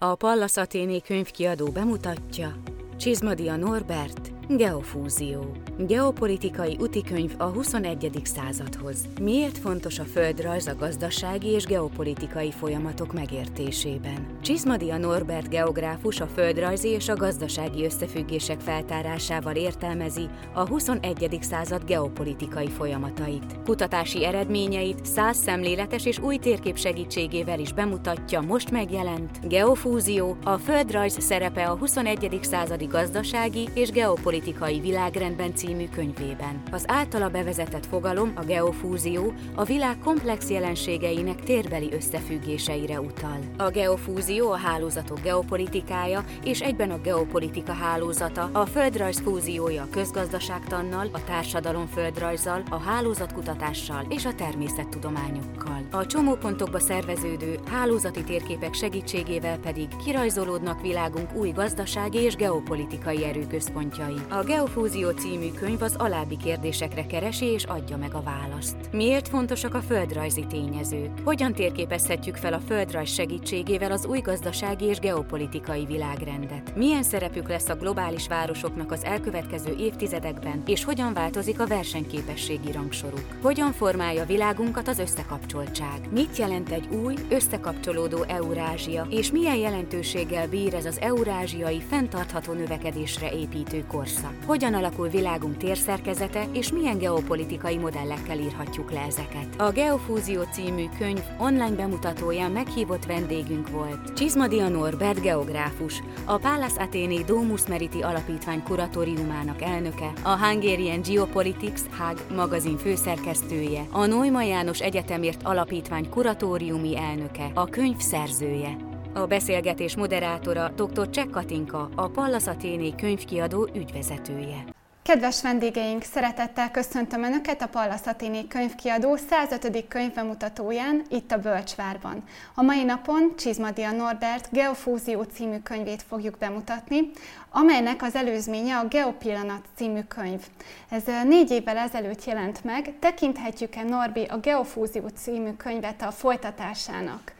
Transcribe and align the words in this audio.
A 0.00 0.14
Pallas 0.14 0.56
Athéné 0.56 1.00
könyvkiadó 1.00 1.70
bemutatja 1.70 2.56
Csizmadia 2.96 3.56
Norbert 3.56 4.37
Geofúzió. 4.56 5.50
Geopolitikai 5.78 6.76
utikönyv 6.80 7.34
a 7.36 7.44
21. 7.44 8.20
századhoz. 8.24 8.96
Miért 9.20 9.58
fontos 9.58 9.98
a 9.98 10.04
földrajz 10.04 10.66
a 10.66 10.76
gazdasági 10.76 11.48
és 11.48 11.64
geopolitikai 11.64 12.50
folyamatok 12.50 13.12
megértésében? 13.12 14.26
Csizmadia 14.42 14.98
Norbert 14.98 15.48
geográfus 15.48 16.20
a 16.20 16.26
földrajzi 16.26 16.88
és 16.88 17.08
a 17.08 17.16
gazdasági 17.16 17.84
összefüggések 17.84 18.60
feltárásával 18.60 19.56
értelmezi 19.56 20.28
a 20.54 20.68
21. 20.68 21.38
század 21.40 21.84
geopolitikai 21.84 22.68
folyamatait. 22.70 23.56
Kutatási 23.64 24.24
eredményeit 24.24 25.06
száz 25.06 25.36
szemléletes 25.36 26.06
és 26.06 26.18
új 26.18 26.36
térkép 26.36 26.76
segítségével 26.76 27.60
is 27.60 27.72
bemutatja 27.72 28.40
most 28.40 28.70
megjelent 28.70 29.48
Geofúzió, 29.48 30.36
a 30.44 30.56
földrajz 30.56 31.20
szerepe 31.20 31.64
a 31.68 31.76
21. 31.76 32.38
századi 32.42 32.84
gazdasági 32.84 33.68
és 33.74 33.90
geopolitikai 33.90 34.36
Geopolitikai 34.38 34.80
világrendben 34.80 35.54
című 35.54 35.88
könyvében. 35.88 36.62
Az 36.70 36.84
általa 36.86 37.28
bevezetett 37.28 37.86
fogalom, 37.86 38.32
a 38.36 38.44
geofúzió, 38.44 39.32
a 39.54 39.64
világ 39.64 39.98
komplex 39.98 40.50
jelenségeinek 40.50 41.42
térbeli 41.42 41.88
összefüggéseire 41.92 43.00
utal. 43.00 43.38
A 43.56 43.68
geofúzió 43.68 44.50
a 44.50 44.56
hálózatok 44.56 45.20
geopolitikája 45.20 46.24
és 46.44 46.60
egyben 46.60 46.90
a 46.90 46.98
geopolitika 46.98 47.72
hálózata, 47.72 48.50
a 48.52 48.66
földrajz 48.66 49.20
fúziója 49.20 49.82
a 49.82 49.88
közgazdaságtannal, 49.90 51.08
a 51.12 51.24
társadalom 51.24 51.86
földrajzzal, 51.86 52.62
a 52.70 52.78
hálózatkutatással 52.78 54.06
és 54.08 54.24
a 54.24 54.34
természettudományokkal. 54.34 55.86
A 55.90 56.06
csomópontokba 56.06 56.78
szerveződő 56.78 57.58
hálózati 57.70 58.24
térképek 58.24 58.74
segítségével 58.74 59.58
pedig 59.58 59.88
kirajzolódnak 60.04 60.80
világunk 60.80 61.34
új 61.34 61.50
gazdasági 61.50 62.18
és 62.18 62.34
geopolitikai 62.34 63.24
erőközpontjai. 63.24 64.16
A 64.30 64.42
Geofúzió 64.42 65.10
című 65.10 65.52
könyv 65.52 65.82
az 65.82 65.94
alábbi 65.98 66.36
kérdésekre 66.36 67.06
keresi 67.06 67.44
és 67.44 67.64
adja 67.64 67.96
meg 67.96 68.14
a 68.14 68.22
választ. 68.22 68.76
Miért 68.92 69.28
fontosak 69.28 69.74
a 69.74 69.80
földrajzi 69.80 70.46
tényezők? 70.46 71.10
Hogyan 71.24 71.52
térképezhetjük 71.52 72.36
fel 72.36 72.52
a 72.52 72.60
földrajz 72.66 73.10
segítségével 73.10 73.92
az 73.92 74.06
új 74.06 74.20
gazdasági 74.20 74.84
és 74.84 74.98
geopolitikai 74.98 75.84
világrendet? 75.84 76.76
Milyen 76.76 77.02
szerepük 77.02 77.48
lesz 77.48 77.68
a 77.68 77.74
globális 77.74 78.28
városoknak 78.28 78.92
az 78.92 79.04
elkövetkező 79.04 79.74
évtizedekben, 79.78 80.62
és 80.66 80.84
hogyan 80.84 81.12
változik 81.12 81.60
a 81.60 81.66
versenyképességi 81.66 82.72
rangsoruk? 82.72 83.24
Hogyan 83.42 83.72
formálja 83.72 84.24
világunkat 84.24 84.88
az 84.88 84.98
összekapcsoltság? 84.98 86.08
Mit 86.10 86.36
jelent 86.36 86.70
egy 86.70 86.88
új, 87.04 87.14
összekapcsolódó 87.28 88.22
Eurázsia, 88.22 89.06
és 89.10 89.30
milyen 89.30 89.56
jelentőséggel 89.56 90.48
bír 90.48 90.74
ez 90.74 90.84
az 90.84 91.00
eurázsiai 91.00 91.80
fenntartható 91.80 92.52
növekedésre 92.52 93.30
építő 93.30 93.84
korszak? 93.86 94.16
Korszak. 94.20 94.44
Hogyan 94.46 94.74
alakul 94.74 95.08
világunk 95.08 95.56
térszerkezete, 95.56 96.44
és 96.52 96.72
milyen 96.72 96.98
geopolitikai 96.98 97.76
modellekkel 97.76 98.38
írhatjuk 98.38 98.92
le 98.92 99.00
ezeket. 99.00 99.46
A 99.56 99.70
Geofúzió 99.70 100.42
című 100.52 100.84
könyv 100.98 101.22
online 101.38 101.74
bemutatóján 101.76 102.50
meghívott 102.50 103.04
vendégünk 103.04 103.70
volt. 103.70 104.12
Csizmadia 104.12 104.68
Norbert 104.68 105.20
geográfus, 105.20 106.02
a 106.24 106.36
Palace 106.36 106.82
Athéné 106.82 107.22
Domus 107.26 107.66
Meriti 107.66 108.02
Alapítvány 108.02 108.62
kuratóriumának 108.62 109.62
elnöke, 109.62 110.12
a 110.22 110.36
Hungarian 110.44 111.00
Geopolitics 111.00 111.80
Hag 111.98 112.24
magazin 112.34 112.76
főszerkesztője, 112.76 113.86
a 113.90 114.06
Neumann 114.06 114.46
János 114.46 114.80
Egyetemért 114.80 115.42
Alapítvány 115.42 116.08
kuratóriumi 116.08 116.96
elnöke, 116.96 117.50
a 117.54 117.64
könyv 117.64 117.98
szerzője. 117.98 118.97
A 119.18 119.26
beszélgetés 119.26 119.96
moderátora 119.96 120.68
dr. 120.68 121.10
Csek 121.10 121.30
Katinka, 121.30 121.88
a 121.94 122.08
Pallas 122.08 122.46
Athéné 122.46 122.94
könyvkiadó 122.96 123.68
ügyvezetője. 123.74 124.64
Kedves 125.02 125.42
vendégeink, 125.42 126.02
szeretettel 126.02 126.70
köszöntöm 126.70 127.22
Önöket 127.22 127.62
a 127.62 127.66
Pallas 127.66 128.00
Athéné 128.04 128.46
könyvkiadó 128.46 129.16
105. 129.16 129.88
könyvbemutatóján, 129.88 131.02
itt 131.08 131.32
a 131.32 131.38
Bölcsvárban. 131.38 132.22
A 132.54 132.62
mai 132.62 132.84
napon 132.84 133.32
Csizmadia 133.36 133.92
Norbert 133.92 134.48
Geofúzió 134.52 135.22
című 135.22 135.58
könyvét 135.58 136.02
fogjuk 136.02 136.38
bemutatni, 136.38 137.10
amelynek 137.50 138.02
az 138.02 138.14
előzménye 138.14 138.76
a 138.76 138.88
Geopillanat 138.88 139.64
című 139.76 140.00
könyv. 140.00 140.40
Ez 140.88 141.02
négy 141.24 141.50
évvel 141.50 141.76
ezelőtt 141.76 142.24
jelent 142.24 142.64
meg, 142.64 142.94
tekinthetjük-e 142.98 143.82
Norbi 143.82 144.24
a 144.24 144.36
Geofúzió 144.36 145.08
című 145.08 145.52
könyvet 145.52 146.02
a 146.02 146.10
folytatásának? 146.10 147.36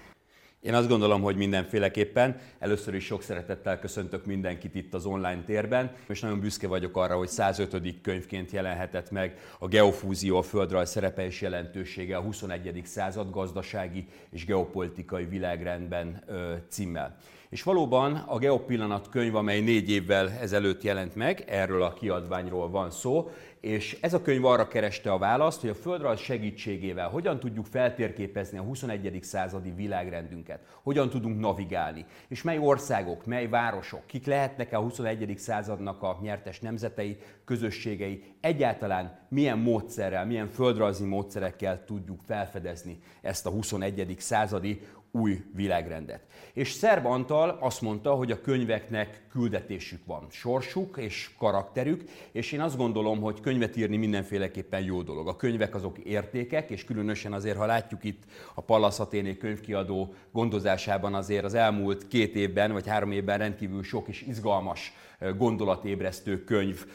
Én 0.69 0.75
azt 0.75 0.89
gondolom, 0.89 1.23
hogy 1.23 1.37
mindenféleképpen. 1.37 2.37
Először 2.59 2.95
is 2.95 3.05
sok 3.05 3.23
szeretettel 3.23 3.79
köszöntök 3.79 4.27
mindenkit 4.27 4.75
itt 4.75 4.95
az 4.95 5.06
online 5.06 5.43
térben, 5.47 5.91
és 6.09 6.21
nagyon 6.21 6.41
büszke 6.41 6.69
vagyok 6.69 6.97
arra, 6.97 7.17
hogy 7.17 7.29
105. 7.29 8.01
könyvként 8.03 8.51
jelenhetett 8.51 9.11
meg 9.11 9.39
a 9.59 9.69
Geofúzió, 9.69 10.37
a 10.37 10.43
földrajz 10.43 10.91
szerepe 10.91 11.25
és 11.25 11.41
jelentősége 11.41 12.17
a 12.17 12.21
21. 12.21 12.83
század 12.84 13.31
gazdasági 13.31 14.07
és 14.31 14.45
geopolitikai 14.45 15.25
világrendben 15.25 16.25
címmel. 16.69 17.17
És 17.49 17.62
valóban 17.62 18.15
a 18.15 18.39
Geopillanat 18.39 19.09
könyv, 19.09 19.34
amely 19.34 19.61
négy 19.61 19.91
évvel 19.91 20.31
ezelőtt 20.41 20.83
jelent 20.83 21.15
meg, 21.15 21.45
erről 21.47 21.83
a 21.83 21.93
kiadványról 21.93 22.71
van 22.71 22.91
szó, 22.91 23.31
és 23.61 23.99
ez 24.01 24.15
a 24.15 24.23
könyv 24.23 24.45
arra 24.45 24.69
kereste 24.69 25.13
a 25.13 25.19
választ, 25.19 25.61
hogy 25.61 25.71
a 25.71 25.75
földrajz 25.75 26.21
segítségével 26.21 27.09
hogyan 27.09 27.41
tudjuk 27.41 27.67
feltérképezni 27.67 28.59
a 28.59 28.63
21. 28.63 29.19
századi 29.23 29.71
világrendünket, 29.71 30.61
hogyan 30.83 31.11
tudunk 31.11 31.41
navigálni, 31.41 32.07
és 32.29 32.43
mely 32.43 32.59
országok, 32.59 33.27
mely 33.27 33.49
városok, 33.49 34.07
kik 34.07 34.27
lehetnek 34.27 34.73
a 34.73 34.81
21. 34.81 35.35
századnak 35.39 36.03
a 36.03 36.19
nyertes 36.23 36.61
nemzetei, 36.61 37.17
közösségei, 37.45 38.25
egyáltalán 38.41 39.19
milyen 39.29 39.59
módszerrel, 39.59 40.27
milyen 40.27 40.49
földrajzi 40.49 41.05
módszerekkel 41.05 41.85
tudjuk 41.85 42.21
felfedezni 42.27 42.99
ezt 43.23 43.47
a 43.47 43.51
21. 43.51 44.15
századi 44.19 44.81
új 45.13 45.43
világrendet. 45.55 46.21
És 46.53 46.71
Szerb 46.73 47.07
Antal 47.07 47.59
azt 47.61 47.81
mondta, 47.81 48.11
hogy 48.11 48.31
a 48.31 48.41
könyveknek 48.41 49.27
küldetésük 49.31 50.07
van, 50.07 50.27
sorsuk 50.31 50.97
és 51.01 51.31
karakterük, 51.39 52.05
és 52.33 52.53
én 52.53 52.61
azt 52.61 52.77
gondolom, 52.77 53.21
hogy 53.21 53.41
könyvet 53.41 53.77
írni 53.77 53.97
mindenféleképpen 53.97 54.81
jó 54.81 55.03
dolog. 55.03 55.29
A 55.29 55.37
könyvek 55.37 55.75
azok 55.75 55.99
értékek, 55.99 56.71
és 56.71 56.85
különösen 56.85 57.33
azért, 57.33 57.57
ha 57.57 57.67
látjuk 57.67 58.05
itt 58.05 58.23
a 58.55 58.61
Pallas 58.61 58.99
Athéné 58.99 59.37
könyvkiadó 59.37 60.15
gondozásában 60.33 61.15
azért 61.15 61.45
az 61.45 61.55
elmúlt 61.55 62.09
két 62.09 62.35
évben 62.35 62.73
vagy 62.73 62.87
három 62.87 63.13
évben 63.13 63.39
rendkívül 63.39 63.83
sok 63.83 64.09
és 64.09 64.23
izgalmas 64.23 64.93
gondolatébresztő 65.37 66.45
könyv 66.45 66.87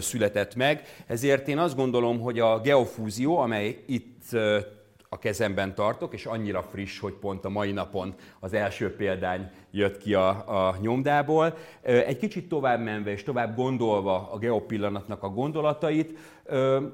született 0.00 0.54
meg. 0.54 0.82
Ezért 1.06 1.48
én 1.48 1.58
azt 1.58 1.76
gondolom, 1.76 2.20
hogy 2.20 2.38
a 2.38 2.60
geofúzió, 2.60 3.38
amely 3.38 3.82
itt 3.86 4.36
a 5.12 5.18
kezemben 5.18 5.74
tartok, 5.74 6.14
és 6.14 6.26
annyira 6.26 6.62
friss, 6.62 6.98
hogy 6.98 7.12
pont 7.12 7.44
a 7.44 7.48
mai 7.48 7.72
napon 7.72 8.14
az 8.40 8.52
első 8.52 8.96
példány 8.96 9.50
jött 9.70 9.98
ki 9.98 10.14
a, 10.14 10.28
a 10.68 10.76
nyomdából. 10.80 11.56
Egy 11.82 12.16
kicsit 12.16 12.48
tovább 12.48 12.80
menve 12.80 13.10
és 13.10 13.22
tovább 13.22 13.56
gondolva 13.56 14.30
a 14.30 14.38
geopillanatnak 14.38 15.22
a 15.22 15.28
gondolatait, 15.28 16.18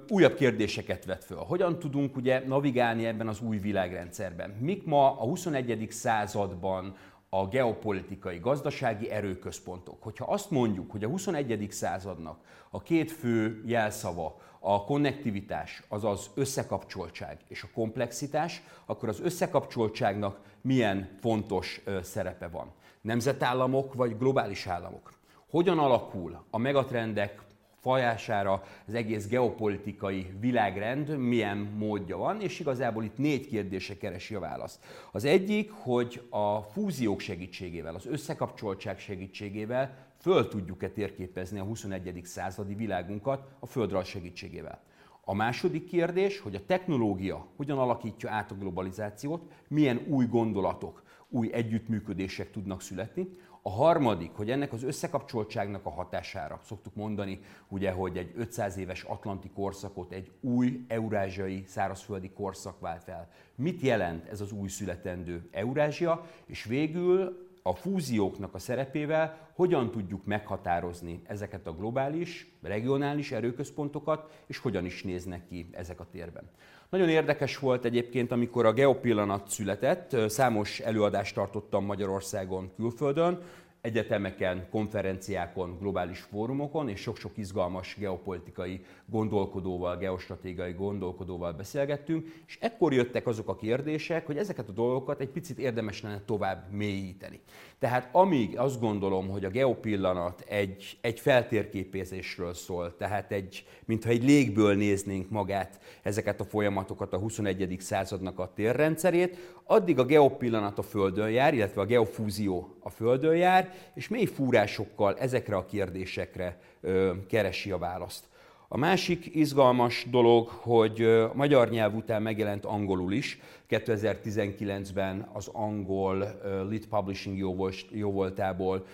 újabb 0.09 0.35
kérdéseket 0.35 1.05
vet 1.05 1.25
föl. 1.25 1.39
Hogyan 1.39 1.79
tudunk 1.79 2.17
ugye 2.17 2.43
navigálni 2.47 3.07
ebben 3.07 3.29
az 3.29 3.41
új 3.41 3.59
világrendszerben? 3.59 4.51
Mik 4.51 4.85
ma 4.85 5.11
a 5.11 5.25
21. 5.25 5.87
században 5.91 6.95
a 7.31 7.47
geopolitikai, 7.47 8.39
gazdasági 8.39 9.11
erőközpontok? 9.11 10.03
Hogyha 10.03 10.25
azt 10.25 10.51
mondjuk, 10.51 10.91
hogy 10.91 11.05
a 11.05 11.09
21. 11.09 11.67
századnak 11.71 12.39
a 12.71 12.83
két 12.83 13.11
fő 13.11 13.63
jelszava 13.67 14.41
a 14.61 14.85
konnektivitás, 14.85 15.83
azaz 15.89 16.31
összekapcsoltság 16.35 17.39
és 17.49 17.63
a 17.63 17.69
komplexitás, 17.75 18.63
akkor 18.87 19.09
az 19.09 19.21
összekapcsoltságnak 19.21 20.39
milyen 20.61 21.17
fontos 21.21 21.83
szerepe 22.03 22.49
van. 22.49 22.73
Nemzetállamok 23.01 23.95
vagy 23.95 24.19
globális 24.19 24.67
államok. 24.67 25.13
Hogyan 25.51 25.79
alakul 25.79 26.45
a 26.51 26.59
megatrendek 26.59 27.43
fajására 27.81 28.63
az 28.87 28.95
egész 28.95 29.29
geopolitikai 29.29 30.27
világrend 30.41 31.19
milyen 31.19 31.57
módja 31.57 32.17
van, 32.17 32.41
és 32.41 32.61
igazából 32.61 33.05
itt 33.05 33.19
négy 33.19 33.47
kérdése 33.47 33.97
keresi 33.97 34.35
a 34.35 34.41
választ. 34.41 34.85
Az 35.13 35.25
egyik, 35.25 35.71
hogy 35.71 36.27
a 36.31 36.61
fúziók 36.61 37.21
segítségével, 37.21 37.95
az 37.95 38.07
összekapcsoltság 38.07 38.99
segítségével 38.99 40.07
föl 40.21 40.49
tudjuk-e 40.49 40.89
térképezni 40.89 41.59
a 41.59 41.65
21. 41.65 42.21
századi 42.25 42.75
világunkat 42.75 43.49
a 43.59 43.67
földrajz 43.67 44.07
segítségével. 44.07 44.83
A 45.25 45.35
második 45.35 45.87
kérdés, 45.87 46.41
hogy 46.41 46.55
a 46.55 46.65
technológia 46.67 47.47
hogyan 47.57 47.79
alakítja 47.79 48.31
át 48.31 48.51
a 48.51 48.55
globalizációt, 48.55 49.43
milyen 49.69 50.05
új 50.09 50.27
gondolatok, 50.27 51.03
új 51.29 51.53
együttműködések 51.53 52.51
tudnak 52.51 52.83
születni. 52.83 53.29
A 53.69 53.71
harmadik, 53.71 54.31
hogy 54.35 54.51
ennek 54.51 54.73
az 54.73 54.83
összekapcsoltságnak 54.83 55.87
a 55.87 55.91
hatására, 55.91 56.61
szoktuk 56.65 56.95
mondani, 56.95 57.41
ugye, 57.69 57.91
hogy 57.91 58.17
egy 58.17 58.33
500 58.37 58.77
éves 58.77 59.03
atlanti 59.03 59.51
korszakot 59.51 60.13
egy 60.13 60.31
új 60.41 60.85
eurázsiai 60.89 61.65
szárazföldi 61.67 62.31
korszak 62.31 62.81
vált 62.81 63.03
fel. 63.03 63.29
Mit 63.55 63.81
jelent 63.81 64.27
ez 64.27 64.41
az 64.41 64.53
új 64.53 64.69
születendő 64.69 65.49
Eurázsia? 65.53 66.27
És 66.47 66.65
végül 66.65 67.47
a 67.63 67.75
fúzióknak 67.75 68.55
a 68.55 68.59
szerepével 68.59 69.49
hogyan 69.55 69.91
tudjuk 69.91 70.25
meghatározni 70.25 71.23
ezeket 71.27 71.67
a 71.67 71.75
globális, 71.75 72.53
regionális 72.63 73.33
erőközpontokat, 73.33 74.43
és 74.47 74.59
hogyan 74.59 74.85
is 74.85 75.03
néznek 75.03 75.49
ki 75.49 75.69
ezek 75.73 76.01
a 76.01 76.07
térben. 76.11 76.51
Nagyon 76.91 77.09
érdekes 77.09 77.59
volt 77.59 77.85
egyébként, 77.85 78.33
amikor 78.33 78.67
a 78.67 78.73
Geopillanat 78.73 79.49
született, 79.49 80.17
számos 80.29 80.81
előadást 80.81 81.35
tartottam 81.35 81.85
Magyarországon, 81.85 82.71
külföldön, 82.77 83.43
egyetemeken, 83.81 84.67
konferenciákon, 84.71 85.77
globális 85.81 86.21
fórumokon, 86.21 86.89
és 86.89 87.01
sok-sok 87.01 87.37
izgalmas 87.37 87.97
geopolitikai 87.99 88.81
gondolkodóval, 89.07 89.97
geostratégiai 89.97 90.73
gondolkodóval 90.73 91.53
beszélgettünk, 91.53 92.27
és 92.47 92.59
ekkor 92.61 92.93
jöttek 92.93 93.27
azok 93.27 93.49
a 93.49 93.57
kérdések, 93.57 94.27
hogy 94.27 94.37
ezeket 94.37 94.69
a 94.69 94.73
dolgokat 94.73 95.21
egy 95.21 95.31
picit 95.31 95.59
érdemes 95.59 96.03
lenne 96.03 96.21
tovább 96.25 96.73
mélyíteni. 96.73 97.41
Tehát 97.79 98.09
amíg 98.13 98.59
azt 98.59 98.81
gondolom, 98.81 99.29
hogy 99.29 99.45
a 99.45 99.51
geopillanat 99.51 100.45
egy, 100.49 100.99
egy 101.01 101.21
feltérképezésről 101.21 102.55
szól, 102.55 102.97
tehát 102.97 103.33
egy, 103.33 103.67
mintha 103.85 104.11
egy 104.11 104.25
légből 104.25 104.75
néznénk 104.75 105.31
magát 105.31 105.81
ezeket 106.03 106.41
a 106.41 106.45
folyamatokat, 106.45 107.13
a 107.13 107.19
21. 107.19 107.77
századnak 107.81 108.39
a 108.39 108.53
térrendszerét, 108.55 109.55
addig 109.65 109.99
a 109.99 110.05
geopillanat 110.05 110.79
a 110.79 110.83
Földön 110.83 111.31
jár, 111.31 111.55
illetve 111.55 111.81
a 111.81 111.87
geofúzió 111.87 112.77
a 112.81 112.91
Földön 112.91 113.37
jár, 113.37 113.75
és 113.95 114.09
mély 114.09 114.27
fúrásokkal 114.27 115.19
ezekre 115.19 115.57
a 115.57 115.65
kérdésekre 115.65 116.61
ö, 116.81 117.13
keresi 117.29 117.71
a 117.71 117.79
választ. 117.79 118.25
A 118.71 118.77
másik 118.77 119.35
izgalmas 119.35 120.07
dolog, 120.11 120.49
hogy 120.49 121.27
magyar 121.35 121.71
nyelv 121.71 121.95
után 121.95 122.23
megjelent 122.23 122.65
angolul 122.65 123.13
is. 123.13 123.39
2019-ben 123.71 125.29
az 125.33 125.49
angol 125.53 126.41
Lit 126.69 126.89
Publishing 126.89 127.57
jóvoltából 127.91 128.87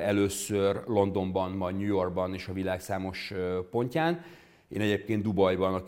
először 0.00 0.82
Londonban, 0.86 1.50
majd 1.50 1.76
New 1.76 1.86
Yorkban 1.86 2.34
és 2.34 2.48
a 2.48 2.52
világ 2.52 2.80
számos 2.80 3.32
pontján. 3.70 4.24
Én 4.70 4.80
egyébként 4.80 5.22
Dubajban 5.22 5.74
a 5.74 5.84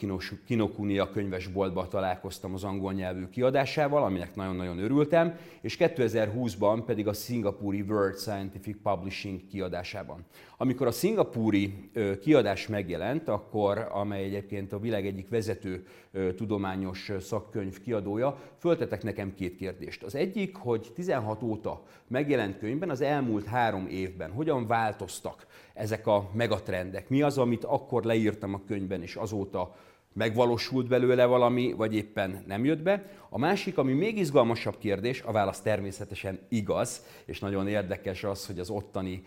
Kinokuniya 0.46 1.10
könyvesboltban 1.10 1.88
találkoztam 1.88 2.54
az 2.54 2.64
angol 2.64 2.92
nyelvű 2.92 3.28
kiadásával, 3.28 4.04
aminek 4.04 4.34
nagyon-nagyon 4.34 4.78
örültem, 4.78 5.36
és 5.60 5.76
2020-ban 5.78 6.82
pedig 6.86 7.08
a 7.08 7.12
szingapúri 7.12 7.80
World 7.80 8.18
Scientific 8.18 8.76
Publishing 8.82 9.46
kiadásában. 9.46 10.24
Amikor 10.56 10.86
a 10.86 10.90
szingapúri 10.90 11.90
kiadás 12.20 12.66
megjelent, 12.66 13.28
akkor, 13.28 13.88
amely 13.92 14.24
egyébként 14.24 14.72
a 14.72 14.78
világ 14.78 15.06
egyik 15.06 15.28
vezető 15.28 15.86
tudományos 16.36 17.12
szakkönyv 17.20 17.80
kiadója, 17.80 18.38
föltetek 18.58 19.02
nekem 19.02 19.34
két 19.34 19.56
kérdést. 19.56 20.02
Az 20.02 20.14
egyik, 20.14 20.56
hogy 20.56 20.90
16 20.94 21.42
óta 21.42 21.82
megjelent 22.08 22.58
könyvben 22.58 22.90
az 22.90 23.00
elmúlt 23.00 23.44
három 23.44 23.86
évben 23.86 24.30
hogyan 24.30 24.66
változtak 24.66 25.46
ezek 25.74 26.06
a 26.06 26.30
megatrendek. 26.34 27.08
Mi 27.08 27.22
az, 27.22 27.38
amit 27.38 27.64
akkor 27.64 28.04
leírtam 28.04 28.54
a 28.54 28.58
könyvben, 28.58 28.70
és 29.02 29.14
azóta 29.14 29.74
megvalósult 30.12 30.88
belőle 30.88 31.24
valami, 31.24 31.72
vagy 31.72 31.94
éppen 31.94 32.44
nem 32.46 32.64
jött 32.64 32.82
be. 32.82 33.10
A 33.28 33.38
másik, 33.38 33.78
ami 33.78 33.92
még 33.92 34.18
izgalmasabb 34.18 34.78
kérdés, 34.78 35.22
a 35.22 35.32
válasz 35.32 35.60
természetesen 35.60 36.38
igaz, 36.48 37.04
és 37.24 37.38
nagyon 37.38 37.68
érdekes 37.68 38.24
az, 38.24 38.46
hogy 38.46 38.58
az 38.58 38.70
ottani 38.70 39.24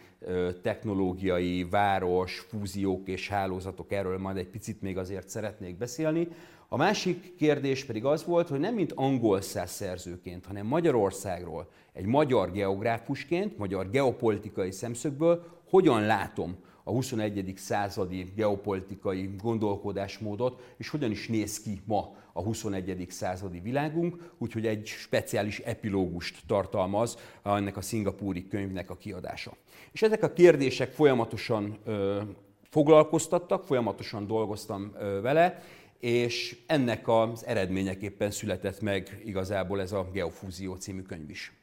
technológiai 0.62 1.63
város, 1.63 2.39
fúziók 2.39 3.07
és 3.07 3.30
hálózatok, 3.30 3.92
erről 3.92 4.18
majd 4.18 4.38
egy 4.38 4.47
picit 4.47 4.81
még 4.81 4.97
azért 4.97 5.30
szeretnék 5.30 5.77
beszélni. 5.77 6.27
A 6.68 6.77
másik 6.77 7.36
kérdés 7.36 7.86
pedig 7.86 8.06
az 8.06 8.25
volt, 8.25 8.47
hogy 8.47 8.59
nem 8.59 8.74
mint 8.74 8.92
angol 8.95 9.42
szerzőként, 9.42 10.45
hanem 10.45 10.65
Magyarországról, 10.65 11.69
egy 11.94 12.06
magyar 12.06 12.51
geográfusként, 12.51 13.57
magyar 13.57 13.89
geopolitikai 13.89 14.71
szemszögből 14.71 15.45
hogyan 15.69 16.01
látom 16.01 16.56
a 16.87 16.91
21. 16.91 17.53
századi 17.57 18.31
geopolitikai 18.35 19.29
gondolkodásmódot, 19.41 20.73
és 20.77 20.89
hogyan 20.89 21.11
is 21.11 21.27
néz 21.27 21.61
ki 21.61 21.81
ma 21.85 22.15
a 22.33 22.41
21. 22.41 23.05
századi 23.09 23.59
világunk, 23.59 24.31
úgyhogy 24.37 24.65
egy 24.65 24.85
speciális 24.87 25.59
epilógust 25.59 26.39
tartalmaz 26.47 27.17
ennek 27.43 27.77
a 27.77 27.81
szingapúri 27.81 28.47
könyvnek 28.47 28.89
a 28.89 28.95
kiadása. 28.95 29.55
És 29.91 30.01
ezek 30.01 30.23
a 30.23 30.33
kérdések 30.33 30.91
folyamatosan 30.91 31.77
ö, 31.83 32.21
foglalkoztattak, 32.69 33.63
folyamatosan 33.63 34.27
dolgoztam 34.27 34.91
ö, 34.99 35.21
vele, 35.21 35.63
és 35.99 36.57
ennek 36.67 37.07
az 37.07 37.45
eredményeképpen 37.45 38.31
született 38.31 38.81
meg 38.81 39.21
igazából 39.25 39.81
ez 39.81 39.91
a 39.91 40.09
Geofúzió 40.13 40.75
című 40.75 41.01
könyv 41.01 41.29
is. 41.29 41.53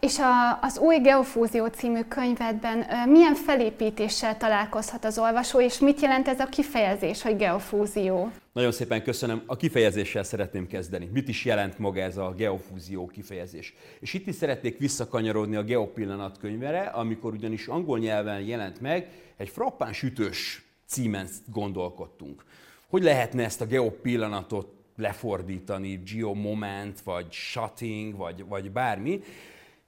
És 0.00 0.18
a, 0.18 0.58
az 0.60 0.78
új 0.78 0.98
Geofúzió 0.98 1.66
című 1.66 2.00
könyvedben 2.00 2.86
milyen 3.08 3.34
felépítéssel 3.34 4.36
találkozhat 4.36 5.04
az 5.04 5.18
olvasó, 5.18 5.60
és 5.60 5.78
mit 5.78 6.00
jelent 6.00 6.28
ez 6.28 6.40
a 6.40 6.46
kifejezés, 6.46 7.22
hogy 7.22 7.36
geofúzió? 7.36 8.30
Nagyon 8.52 8.72
szépen 8.72 9.02
köszönöm. 9.02 9.42
A 9.46 9.56
kifejezéssel 9.56 10.22
szeretném 10.22 10.66
kezdeni. 10.66 11.10
Mit 11.12 11.28
is 11.28 11.44
jelent 11.44 11.78
maga 11.78 12.00
ez 12.00 12.16
a 12.16 12.34
geofúzió 12.36 13.06
kifejezés? 13.06 13.74
És 14.00 14.14
itt 14.14 14.26
is 14.26 14.34
szeretnék 14.34 14.78
visszakanyarodni 14.78 15.56
a 15.56 15.62
Geopillanat 15.62 16.38
könyvere, 16.38 16.80
amikor 16.80 17.32
ugyanis 17.32 17.66
angol 17.66 17.98
nyelven 17.98 18.40
jelent 18.40 18.80
meg, 18.80 19.08
egy 19.36 19.48
frappáns 19.48 20.02
ütős 20.02 20.64
címen 20.86 21.28
gondolkodtunk. 21.46 22.44
Hogy 22.88 23.02
lehetne 23.02 23.44
ezt 23.44 23.60
a 23.60 23.66
geopillanatot 23.66 24.79
lefordítani, 25.00 26.02
geomoment, 26.12 27.00
vagy 27.00 27.32
shutting, 27.32 28.16
vagy, 28.16 28.44
vagy 28.46 28.70
bármi. 28.70 29.22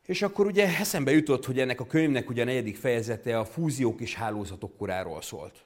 És 0.07 0.23
akkor 0.23 0.47
ugye 0.47 0.79
eszembe 0.79 1.11
jutott, 1.11 1.47
hogy 1.47 1.59
ennek 1.59 1.81
a 1.81 1.87
könyvnek 1.87 2.29
ugye 2.29 2.43
a 2.43 2.45
negyedik 2.45 2.77
fejezete 2.77 3.39
a 3.39 3.45
fúziók 3.45 4.01
és 4.01 4.15
hálózatok 4.15 4.77
koráról 4.77 5.23
szólt. 5.23 5.65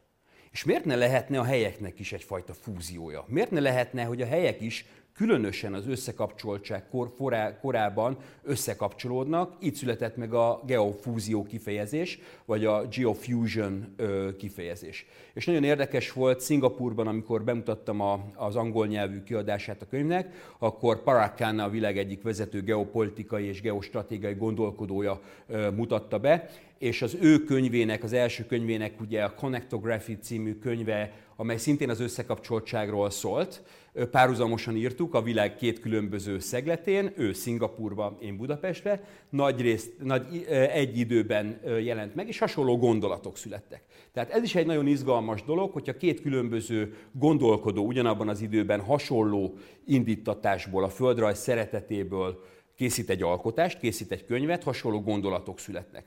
És 0.50 0.64
miért 0.64 0.84
ne 0.84 0.96
lehetne 0.96 1.38
a 1.38 1.44
helyeknek 1.44 1.98
is 1.98 2.12
egyfajta 2.12 2.54
fúziója? 2.54 3.24
Miért 3.28 3.50
ne 3.50 3.60
lehetne, 3.60 4.04
hogy 4.04 4.22
a 4.22 4.26
helyek 4.26 4.60
is 4.60 4.84
különösen 5.16 5.74
az 5.74 5.86
összekapcsoltság 5.88 6.88
kor, 6.88 7.12
forá, 7.16 7.58
korában 7.58 8.16
összekapcsolódnak. 8.42 9.56
Itt 9.60 9.74
született 9.74 10.16
meg 10.16 10.34
a 10.34 10.62
geofúzió 10.66 11.44
kifejezés, 11.44 12.18
vagy 12.44 12.64
a 12.64 12.86
geofusion 12.96 13.94
ö, 13.96 14.28
kifejezés. 14.38 15.06
És 15.34 15.44
nagyon 15.44 15.64
érdekes 15.64 16.12
volt 16.12 16.40
Szingapurban, 16.40 17.06
amikor 17.06 17.44
bemutattam 17.44 18.00
a, 18.00 18.20
az 18.34 18.56
angol 18.56 18.86
nyelvű 18.86 19.22
kiadását 19.22 19.82
a 19.82 19.86
könyvnek, 19.86 20.54
akkor 20.58 21.02
Parag 21.02 21.34
Khanna, 21.34 21.64
a 21.64 21.70
világ 21.70 21.98
egyik 21.98 22.22
vezető 22.22 22.62
geopolitikai 22.62 23.44
és 23.44 23.60
geostratégiai 23.60 24.34
gondolkodója 24.34 25.20
ö, 25.46 25.70
mutatta 25.70 26.18
be, 26.18 26.50
és 26.78 27.02
az 27.02 27.16
ő 27.20 27.44
könyvének, 27.44 28.02
az 28.02 28.12
első 28.12 28.46
könyvének 28.46 29.00
ugye 29.00 29.22
a 29.22 29.34
Connectography 29.34 30.18
című 30.18 30.54
könyve, 30.58 31.12
amely 31.36 31.56
szintén 31.56 31.90
az 31.90 32.00
összekapcsoltságról 32.00 33.10
szólt, 33.10 33.62
párhuzamosan 34.10 34.76
írtuk 34.76 35.14
a 35.14 35.22
világ 35.22 35.56
két 35.56 35.80
különböző 35.80 36.38
szegletén, 36.38 37.12
ő 37.16 37.32
Szingapurba, 37.32 38.16
én 38.20 38.36
Budapestre, 38.36 39.04
nagy, 39.28 39.60
részt, 39.60 39.92
nagy 40.02 40.46
egy 40.72 40.98
időben 40.98 41.60
jelent 41.82 42.14
meg, 42.14 42.28
és 42.28 42.38
hasonló 42.38 42.78
gondolatok 42.78 43.36
születtek. 43.36 43.82
Tehát 44.12 44.30
ez 44.30 44.42
is 44.42 44.54
egy 44.54 44.66
nagyon 44.66 44.86
izgalmas 44.86 45.42
dolog, 45.42 45.72
hogyha 45.72 45.96
két 45.96 46.20
különböző 46.20 46.94
gondolkodó 47.12 47.86
ugyanabban 47.86 48.28
az 48.28 48.40
időben 48.40 48.80
hasonló 48.80 49.58
indítatásból, 49.86 50.84
a 50.84 50.88
földrajz 50.88 51.38
szeretetéből 51.38 52.44
készít 52.76 53.10
egy 53.10 53.22
alkotást, 53.22 53.78
készít 53.78 54.12
egy 54.12 54.24
könyvet, 54.24 54.62
hasonló 54.62 55.00
gondolatok 55.00 55.58
születnek. 55.58 56.06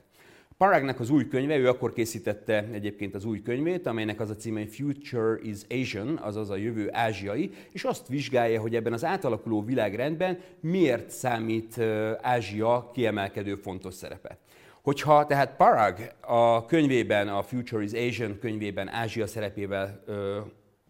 Paragnak 0.60 1.00
az 1.00 1.10
új 1.10 1.28
könyve, 1.28 1.58
ő 1.58 1.68
akkor 1.68 1.94
készítette 1.94 2.68
egyébként 2.72 3.16
az 3.16 3.26
új 3.26 3.42
könyvét, 3.42 3.86
amelynek 3.86 4.20
az 4.20 4.30
a 4.30 4.36
címe, 4.36 4.68
Future 4.68 5.40
is 5.42 5.58
Asian, 5.70 6.18
azaz 6.18 6.50
a 6.50 6.56
jövő 6.56 6.90
ázsiai, 6.92 7.52
és 7.72 7.84
azt 7.84 8.08
vizsgálja, 8.08 8.62
hogy 8.62 8.76
ebben 8.76 8.94
az 8.94 9.06
átalakuló 9.06 9.64
világrendben 9.64 10.40
miért 10.60 11.10
számít 11.10 11.80
Ázsia 12.22 12.90
kiemelkedő 12.94 13.56
fontos 13.56 13.94
szerepe. 13.94 14.38
Hogyha 14.82 15.26
tehát 15.26 15.56
Parag 15.56 15.98
a 16.22 16.66
könyvében, 16.66 17.28
a 17.28 17.44
Future 17.44 17.84
is 17.84 17.92
Asian 17.92 18.40
könyvében 18.40 18.90
Ázsia 18.90 19.28
szerepével 19.28 20.04
ö, 20.06 20.40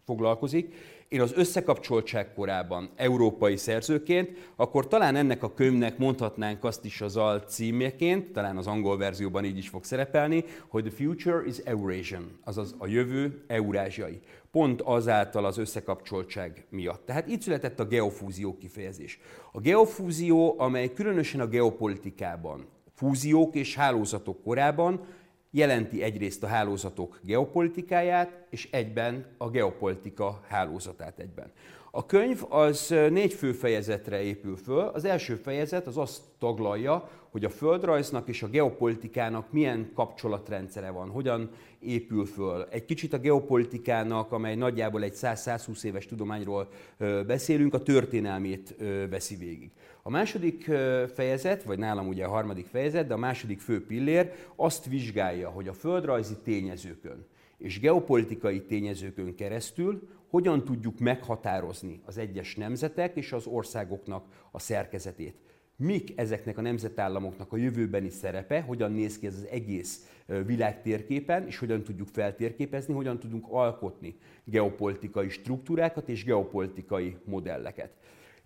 foglalkozik, 0.04 0.74
én 1.10 1.20
az 1.20 1.32
összekapcsoltság 1.34 2.32
korában 2.32 2.90
európai 2.96 3.56
szerzőként, 3.56 4.52
akkor 4.56 4.88
talán 4.88 5.16
ennek 5.16 5.42
a 5.42 5.54
könyvnek 5.54 5.98
mondhatnánk 5.98 6.64
azt 6.64 6.84
is 6.84 7.00
az 7.00 7.16
al 7.16 7.38
címjeként, 7.38 8.32
talán 8.32 8.56
az 8.56 8.66
angol 8.66 8.98
verzióban 8.98 9.44
így 9.44 9.58
is 9.58 9.68
fog 9.68 9.84
szerepelni, 9.84 10.44
hogy 10.68 10.84
The 10.84 11.04
Future 11.04 11.42
is 11.46 11.56
Eurasian, 11.56 12.38
azaz 12.44 12.74
a 12.78 12.86
jövő 12.86 13.44
eurázsiai. 13.46 14.20
Pont 14.50 14.80
azáltal 14.80 15.44
az 15.44 15.58
összekapcsoltság 15.58 16.66
miatt. 16.68 17.06
Tehát 17.06 17.28
itt 17.28 17.40
született 17.40 17.80
a 17.80 17.86
geofúzió 17.86 18.56
kifejezés. 18.56 19.20
A 19.52 19.60
geofúzió, 19.60 20.54
amely 20.58 20.92
különösen 20.92 21.40
a 21.40 21.46
geopolitikában, 21.46 22.66
fúziók 22.94 23.54
és 23.54 23.74
hálózatok 23.74 24.42
korában 24.42 25.06
jelenti 25.50 26.02
egyrészt 26.02 26.42
a 26.42 26.46
hálózatok 26.46 27.20
geopolitikáját, 27.22 28.46
és 28.50 28.68
egyben 28.70 29.26
a 29.38 29.50
geopolitika 29.50 30.40
hálózatát 30.48 31.18
egyben. 31.18 31.52
A 31.90 32.06
könyv 32.06 32.42
az 32.48 32.94
négy 33.10 33.32
fő 33.32 33.52
fejezetre 33.52 34.22
épül 34.22 34.56
föl. 34.56 34.78
Az 34.78 35.04
első 35.04 35.34
fejezet 35.34 35.86
az 35.86 35.96
azt 35.96 36.22
taglalja, 36.38 37.08
hogy 37.30 37.44
a 37.44 37.50
földrajznak 37.50 38.28
és 38.28 38.42
a 38.42 38.48
geopolitikának 38.48 39.52
milyen 39.52 39.90
kapcsolatrendszere 39.94 40.90
van, 40.90 41.08
hogyan 41.08 41.50
épül 41.78 42.26
föl. 42.26 42.66
Egy 42.70 42.84
kicsit 42.84 43.12
a 43.12 43.18
geopolitikának, 43.18 44.32
amely 44.32 44.54
nagyjából 44.54 45.02
egy 45.02 45.14
100-120 45.16 45.82
éves 45.82 46.06
tudományról 46.06 46.68
beszélünk, 47.26 47.74
a 47.74 47.82
történelmét 47.82 48.74
veszi 49.10 49.36
végig. 49.36 49.70
A 50.02 50.10
második 50.10 50.70
fejezet, 51.14 51.62
vagy 51.62 51.78
nálam 51.78 52.08
ugye 52.08 52.24
a 52.24 52.30
harmadik 52.30 52.66
fejezet, 52.66 53.06
de 53.06 53.14
a 53.14 53.18
második 53.18 53.60
fő 53.60 53.86
pillér 53.86 54.32
azt 54.56 54.86
vizsgálja, 54.86 55.48
hogy 55.48 55.68
a 55.68 55.72
földrajzi 55.72 56.36
tényezőkön 56.44 57.26
és 57.60 57.80
geopolitikai 57.80 58.62
tényezőkön 58.62 59.34
keresztül 59.34 60.08
hogyan 60.28 60.64
tudjuk 60.64 60.98
meghatározni 60.98 62.00
az 62.04 62.18
egyes 62.18 62.56
nemzetek 62.56 63.16
és 63.16 63.32
az 63.32 63.46
országoknak 63.46 64.48
a 64.50 64.58
szerkezetét. 64.58 65.34
Mik 65.76 66.18
ezeknek 66.18 66.58
a 66.58 66.60
nemzetállamoknak 66.60 67.52
a 67.52 67.56
jövőbeni 67.56 68.08
szerepe, 68.08 68.60
hogyan 68.60 68.92
néz 68.92 69.18
ki 69.18 69.26
ez 69.26 69.34
az 69.34 69.46
egész 69.50 70.10
világtérképen, 70.46 71.46
és 71.46 71.58
hogyan 71.58 71.82
tudjuk 71.82 72.08
feltérképezni, 72.08 72.94
hogyan 72.94 73.18
tudunk 73.18 73.46
alkotni 73.48 74.16
geopolitikai 74.44 75.28
struktúrákat 75.28 76.08
és 76.08 76.24
geopolitikai 76.24 77.16
modelleket. 77.24 77.92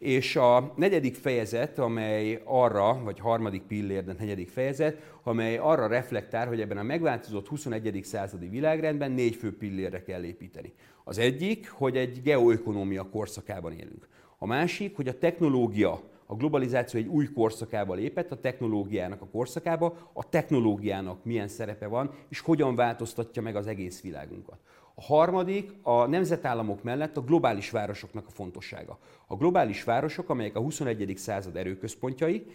És 0.04 0.37
a 0.37 0.73
negyedik 0.76 1.14
fejezet, 1.14 1.78
amely 1.78 2.42
arra, 2.44 3.00
vagy 3.04 3.18
harmadik 3.18 3.62
pillér, 3.62 4.04
de 4.04 4.14
negyedik 4.18 4.49
fejezet, 4.49 5.18
amely 5.23 5.56
arra 5.56 5.87
reflektál, 5.87 6.46
hogy 6.46 6.61
ebben 6.61 6.78
a 6.78 6.82
megváltozott 6.82 7.49
21. 7.49 8.00
századi 8.02 8.49
világrendben 8.49 9.11
négy 9.11 9.34
fő 9.34 9.56
pillérre 9.56 10.02
kell 10.02 10.23
építeni. 10.23 10.73
Az 11.04 11.18
egyik, 11.18 11.70
hogy 11.70 11.96
egy 11.96 12.23
geoökonómia 12.23 13.08
korszakában 13.11 13.73
élünk. 13.73 14.08
A 14.38 14.46
másik, 14.46 14.96
hogy 14.96 15.08
a 15.08 15.18
technológia, 15.18 16.00
a 16.26 16.34
globalizáció 16.34 17.00
egy 17.00 17.06
új 17.06 17.32
korszakába 17.32 17.94
lépett, 17.94 18.32
a 18.32 18.40
technológiának 18.40 19.23
a 19.23 19.28
korszakába, 19.32 20.11
a 20.12 20.28
technológiának 20.28 21.25
milyen 21.25 21.49
szerepe 21.49 21.87
van, 21.87 22.11
és 22.28 22.40
hogyan 22.40 22.75
változtatja 22.75 23.42
meg 23.42 23.56
az 23.56 23.66
egész 23.66 24.02
világunkat. 24.02 24.58
A 24.94 25.02
harmadik 25.02 25.72
a 25.82 26.06
nemzetállamok 26.06 26.82
mellett 26.82 27.16
a 27.16 27.20
globális 27.24 27.70
városoknak 27.70 28.26
a 28.26 28.30
fontossága. 28.30 28.98
A 29.26 29.36
globális 29.36 29.84
városok, 29.84 30.28
amelyek 30.28 30.56
a 30.56 30.60
21. 30.60 31.12
század 31.16 31.56
erőközpontjai, 31.56 32.46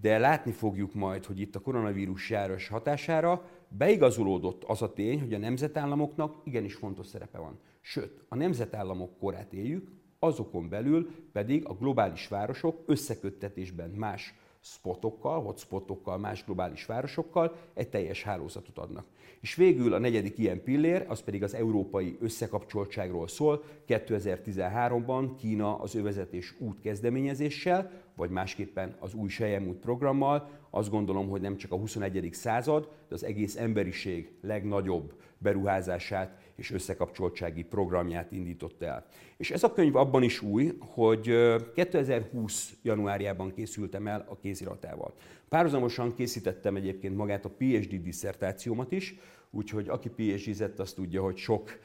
de 0.00 0.18
látni 0.18 0.52
fogjuk 0.52 0.94
majd, 0.94 1.24
hogy 1.24 1.40
itt 1.40 1.56
a 1.56 1.60
koronavírus 1.60 2.30
járás 2.30 2.68
hatására 2.68 3.48
beigazolódott 3.68 4.64
az 4.64 4.82
a 4.82 4.92
tény, 4.92 5.20
hogy 5.20 5.34
a 5.34 5.38
nemzetállamoknak 5.38 6.36
igenis 6.44 6.74
fontos 6.74 7.06
szerepe 7.06 7.38
van. 7.38 7.58
Sőt, 7.80 8.24
a 8.28 8.34
nemzetállamok 8.34 9.18
korát 9.18 9.52
éljük, 9.52 9.90
azokon 10.18 10.68
belül 10.68 11.10
pedig 11.32 11.66
a 11.68 11.74
globális 11.74 12.28
városok 12.28 12.82
összeköttetésben 12.86 13.90
más 13.90 14.34
spotokkal, 14.72 15.42
hotspotokkal, 15.42 16.18
más 16.18 16.44
globális 16.44 16.86
városokkal 16.86 17.56
egy 17.74 17.88
teljes 17.88 18.22
hálózatot 18.22 18.78
adnak. 18.78 19.06
És 19.40 19.54
végül 19.54 19.94
a 19.94 19.98
negyedik 19.98 20.38
ilyen 20.38 20.62
pillér, 20.62 21.04
az 21.08 21.20
pedig 21.20 21.42
az 21.42 21.54
európai 21.54 22.16
összekapcsoltságról 22.20 23.28
szól. 23.28 23.62
2013-ban 23.88 25.30
Kína 25.38 25.78
az 25.78 25.94
övezetés 25.94 26.54
út 26.58 26.80
kezdeményezéssel, 26.80 27.90
vagy 28.14 28.30
másképpen 28.30 28.96
az 28.98 29.14
új 29.14 29.28
Sejemút 29.28 29.76
programmal, 29.76 30.48
azt 30.70 30.90
gondolom, 30.90 31.28
hogy 31.28 31.40
nem 31.40 31.56
csak 31.56 31.72
a 31.72 31.76
21. 31.76 32.28
század, 32.32 32.88
de 33.08 33.14
az 33.14 33.24
egész 33.24 33.56
emberiség 33.56 34.32
legnagyobb 34.40 35.12
beruházását 35.38 36.45
és 36.56 36.70
összekapcsoltsági 36.70 37.62
programját 37.62 38.32
indított 38.32 38.82
el. 38.82 39.06
És 39.36 39.50
ez 39.50 39.62
a 39.62 39.72
könyv 39.72 39.96
abban 39.96 40.22
is 40.22 40.42
új, 40.42 40.76
hogy 40.78 41.34
2020. 41.74 42.72
januárjában 42.82 43.52
készültem 43.52 44.06
el 44.06 44.26
a 44.28 44.36
kéziratával. 44.36 45.14
Párhuzamosan 45.48 46.14
készítettem 46.14 46.76
egyébként 46.76 47.16
magát 47.16 47.44
a 47.44 47.50
PhD 47.58 48.02
disszertációmat 48.02 48.92
is, 48.92 49.14
úgyhogy 49.50 49.88
aki 49.88 50.08
PhD-zett, 50.08 50.78
azt 50.78 50.94
tudja, 50.94 51.22
hogy 51.22 51.36
sok 51.36 51.78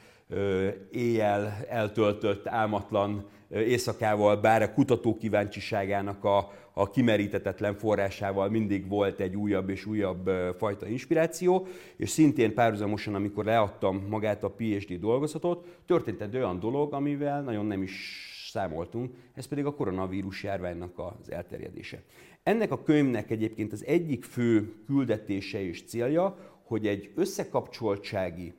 éjjel 0.90 1.64
eltöltött, 1.68 2.46
álmatlan 2.46 3.28
éjszakával, 3.52 4.36
bár 4.36 4.62
a 4.62 4.72
kutató 4.72 5.16
kíváncsiságának 5.16 6.24
a, 6.24 6.52
a 6.72 6.90
kimerítetetlen 6.90 7.74
forrásával 7.74 8.48
mindig 8.48 8.88
volt 8.88 9.20
egy 9.20 9.36
újabb 9.36 9.68
és 9.68 9.86
újabb 9.86 10.30
fajta 10.58 10.86
inspiráció, 10.86 11.66
és 11.96 12.10
szintén 12.10 12.54
párhuzamosan, 12.54 13.14
amikor 13.14 13.44
leadtam 13.44 14.06
magát 14.08 14.44
a 14.44 14.50
PhD 14.50 15.00
dolgozatot, 15.00 15.66
történt 15.86 16.20
egy 16.20 16.36
olyan 16.36 16.60
dolog, 16.60 16.92
amivel 16.92 17.42
nagyon 17.42 17.66
nem 17.66 17.82
is 17.82 18.26
számoltunk, 18.50 19.14
ez 19.34 19.46
pedig 19.46 19.64
a 19.64 19.74
koronavírus 19.74 20.42
járványnak 20.42 20.98
az 20.98 21.30
elterjedése. 21.30 22.02
Ennek 22.42 22.72
a 22.72 22.82
könyvnek 22.82 23.30
egyébként 23.30 23.72
az 23.72 23.84
egyik 23.86 24.24
fő 24.24 24.74
küldetése 24.86 25.62
és 25.62 25.84
célja, 25.84 26.36
hogy 26.62 26.86
egy 26.86 27.12
összekapcsoltsági, 27.14 28.52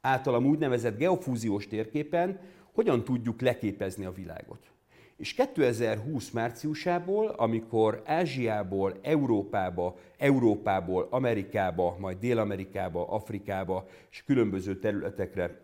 általam 0.00 0.46
úgynevezett 0.46 0.98
geofúziós 0.98 1.66
térképen 1.66 2.40
hogyan 2.74 3.04
tudjuk 3.04 3.40
leképezni 3.40 4.04
a 4.04 4.12
világot. 4.12 4.72
És 5.16 5.34
2020 5.34 6.30
márciusából, 6.30 7.26
amikor 7.26 8.02
Ázsiából, 8.04 8.98
Európába, 9.02 9.98
Európából, 10.18 11.06
Amerikába, 11.10 11.96
majd 11.98 12.18
Dél-Amerikába, 12.18 13.08
Afrikába 13.08 13.86
és 14.10 14.24
különböző 14.24 14.78
területekre 14.78 15.60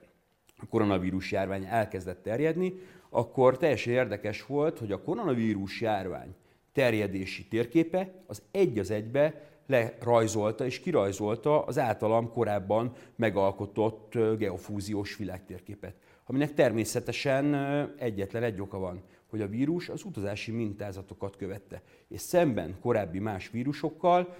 a 0.57 0.67
koronavírus 0.67 1.33
járvány 1.33 1.65
elkezdett 1.65 2.23
terjedni, 2.23 2.73
akkor 3.09 3.57
teljesen 3.57 3.93
érdekes 3.93 4.47
volt, 4.47 4.79
hogy 4.79 4.93
a 4.93 5.03
koronavírus 5.03 5.81
járvány 5.81 6.35
terjedési 6.73 7.47
térképe 7.47 8.13
az 8.27 8.43
egy 8.51 8.79
az 8.79 8.91
egybe 8.91 9.49
lerajzolta 9.67 10.65
és 10.65 10.81
kirajzolta 10.81 11.65
az 11.65 11.79
általam 11.79 12.31
korábban 12.33 12.93
megalkotott 13.17 14.19
geofúziós 14.39 15.17
világtérképet, 15.17 15.95
aminek 16.31 16.55
természetesen 16.55 17.55
egyetlen 17.99 18.43
egy 18.43 18.61
oka 18.61 18.79
van, 18.79 19.03
hogy 19.27 19.41
a 19.41 19.49
vírus 19.49 19.89
az 19.89 20.05
utazási 20.05 20.51
mintázatokat 20.51 21.37
követte, 21.37 21.83
és 22.09 22.21
szemben 22.21 22.77
korábbi 22.81 23.19
más 23.19 23.51
vírusokkal 23.51 24.37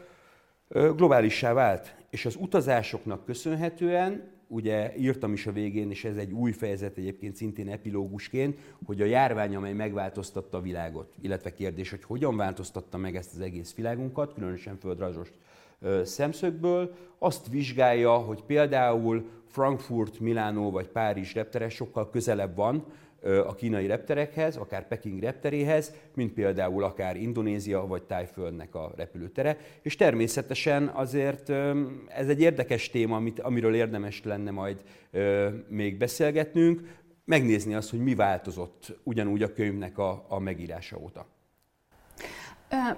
globálissá 0.69 1.53
vált, 1.53 1.95
és 2.11 2.27
az 2.27 2.37
utazásoknak 2.41 3.25
köszönhetően 3.25 4.31
ugye 4.47 4.97
írtam 4.97 5.33
is 5.33 5.47
a 5.47 5.53
végén, 5.53 5.91
és 5.91 6.05
ez 6.05 6.17
egy 6.17 6.33
új 6.33 6.53
fejezet 6.53 6.97
egyébként 6.97 7.37
szintén 7.37 7.69
epilógusként, 7.69 8.59
hogy 8.85 9.01
a 9.01 9.05
járvány, 9.05 9.57
amely 9.57 9.73
megváltoztatta 9.73 10.59
a 10.59 10.61
világot, 10.61 11.15
illetve 11.21 11.53
kérdés, 11.53 11.91
hogy 11.91 12.05
hogyan 12.05 12.37
változtatta 12.37 12.97
meg 12.97 13.17
ezt 13.17 13.35
az 13.35 13.41
egész 13.41 13.75
világunkat, 13.75 14.35
különösen 14.35 14.77
földrajzos 14.77 15.33
szemszögből, 16.05 16.95
azt 17.19 17.49
vizsgálja, 17.49 18.13
hogy 18.13 18.43
például 18.43 19.29
Frankfurt, 19.47 20.21
Milánó 20.21 20.71
vagy 20.71 20.89
Párizs 20.89 21.35
reptere 21.35 21.69
sokkal 21.69 22.11
közelebb 22.11 22.57
van 22.57 22.85
a 23.23 23.55
kínai 23.55 23.87
repterekhez, 23.87 24.57
akár 24.57 24.89
Peking 24.89 25.23
repteréhez, 25.23 25.95
mint 26.15 26.33
például 26.33 26.85
akár 26.85 27.17
Indonézia 27.17 27.87
vagy 27.87 28.03
Tájföldnek 28.03 28.75
a 28.75 28.93
repülőtere. 28.97 29.59
És 29.83 29.97
természetesen 29.97 30.87
azért 30.87 31.49
ez 32.09 32.29
egy 32.29 32.41
érdekes 32.41 32.91
téma, 32.91 33.17
amit, 33.17 33.41
amiről 33.41 33.75
érdemes 33.75 34.23
lenne 34.25 34.51
majd 34.51 34.83
még 35.69 35.99
beszélgetnünk, 35.99 36.99
megnézni 37.25 37.75
azt, 37.75 37.91
hogy 37.91 38.01
mi 38.03 38.15
változott 38.15 38.99
ugyanúgy 39.03 39.43
a 39.43 39.53
könyvnek 39.53 39.99
a, 39.99 40.25
a 40.29 40.39
megírása 40.39 40.99
óta. 40.99 41.27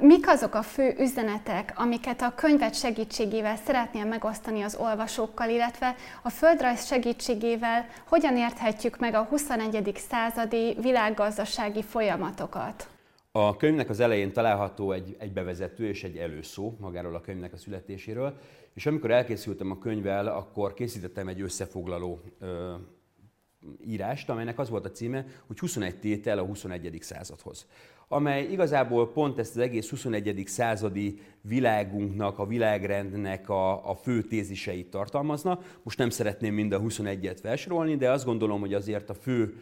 Mik 0.00 0.28
azok 0.28 0.54
a 0.54 0.62
fő 0.62 0.94
üzenetek, 0.98 1.72
amiket 1.76 2.22
a 2.22 2.34
könyvet 2.34 2.74
segítségével 2.74 3.56
szeretnél 3.56 4.04
megosztani 4.04 4.62
az 4.62 4.76
olvasókkal, 4.76 5.48
illetve 5.48 5.94
a 6.22 6.30
földrajz 6.30 6.86
segítségével 6.86 7.86
hogyan 8.08 8.36
érthetjük 8.36 8.98
meg 8.98 9.14
a 9.14 9.22
21. 9.22 9.92
századi 10.10 10.76
világgazdasági 10.80 11.82
folyamatokat? 11.82 12.88
A 13.30 13.56
könyvnek 13.56 13.90
az 13.90 14.00
elején 14.00 14.32
található 14.32 14.92
egy, 14.92 15.16
egy 15.18 15.32
bevezető 15.32 15.88
és 15.88 16.04
egy 16.04 16.16
előszó 16.16 16.76
magáról 16.80 17.14
a 17.14 17.20
könyvnek 17.20 17.52
a 17.52 17.56
születéséről, 17.56 18.38
és 18.74 18.86
amikor 18.86 19.10
elkészültem 19.10 19.70
a 19.70 19.78
könyvvel, 19.78 20.26
akkor 20.26 20.74
készítettem 20.74 21.28
egy 21.28 21.40
összefoglaló 21.40 22.20
ö, 22.40 22.74
írást, 23.86 24.28
amelynek 24.28 24.58
az 24.58 24.68
volt 24.68 24.84
a 24.84 24.90
címe, 24.90 25.24
hogy 25.46 25.58
21 25.58 25.98
tétel 25.98 26.38
a 26.38 26.44
21. 26.44 26.98
századhoz 27.00 27.66
amely 28.12 28.48
igazából 28.50 29.12
pont 29.12 29.38
ezt 29.38 29.56
az 29.56 29.62
egész 29.62 29.90
21. 29.90 30.42
századi 30.46 31.20
világunknak, 31.40 32.38
a 32.38 32.46
világrendnek 32.46 33.48
a, 33.48 33.90
a 33.90 33.94
fő 33.94 34.22
téziseit 34.22 34.90
tartalmazna. 34.90 35.58
Most 35.82 35.98
nem 35.98 36.10
szeretném 36.10 36.54
mind 36.54 36.72
a 36.72 36.80
21-et 36.80 37.38
felsorolni, 37.42 37.96
de 37.96 38.10
azt 38.10 38.24
gondolom, 38.24 38.60
hogy 38.60 38.74
azért 38.74 39.10
a 39.10 39.14
fő 39.14 39.56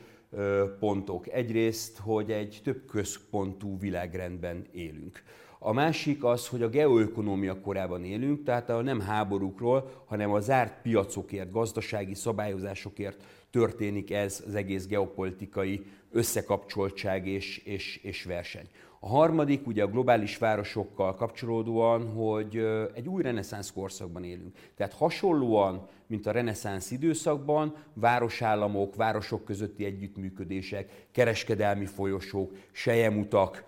pontok. 0.79 1.29
Egyrészt, 1.29 1.99
hogy 1.99 2.31
egy 2.31 2.61
több 2.65 2.85
központú 2.87 3.79
világrendben 3.79 4.67
élünk. 4.73 5.23
A 5.59 5.73
másik 5.73 6.25
az, 6.25 6.49
hogy 6.49 6.63
a 6.63 6.69
geoökonómia 6.69 7.61
korában 7.61 8.05
élünk, 8.05 8.43
tehát 8.43 8.83
nem 8.83 9.01
háborúkról, 9.01 10.05
hanem 10.07 10.33
a 10.33 10.41
zárt 10.41 10.83
piacokért, 10.83 11.51
gazdasági 11.51 12.15
szabályozásokért 12.15 13.23
történik 13.51 14.11
ez 14.11 14.43
az 14.47 14.55
egész 14.55 14.87
geopolitikai 14.87 15.87
összekapcsoltság 16.11 17.27
és, 17.27 17.59
és, 17.59 18.01
és 18.03 18.25
verseny. 18.25 18.69
A 19.03 19.09
harmadik 19.09 19.67
ugye 19.67 19.83
a 19.83 19.87
globális 19.87 20.39
városokkal 20.39 21.15
kapcsolódóan, 21.15 22.09
hogy 22.09 22.57
egy 22.95 23.09
új 23.09 23.23
reneszánsz 23.23 23.73
korszakban 23.73 24.25
élünk. 24.25 24.57
Tehát 24.77 24.93
hasonlóan, 24.93 25.89
mint 26.07 26.27
a 26.27 26.31
reneszánsz 26.31 26.91
időszakban, 26.91 27.77
városállamok, 27.93 28.97
városok 28.97 29.45
közötti 29.45 29.85
együttműködések, 29.85 31.07
kereskedelmi 31.13 31.87
folyosók, 31.87 32.53
sejemutak, 32.73 33.65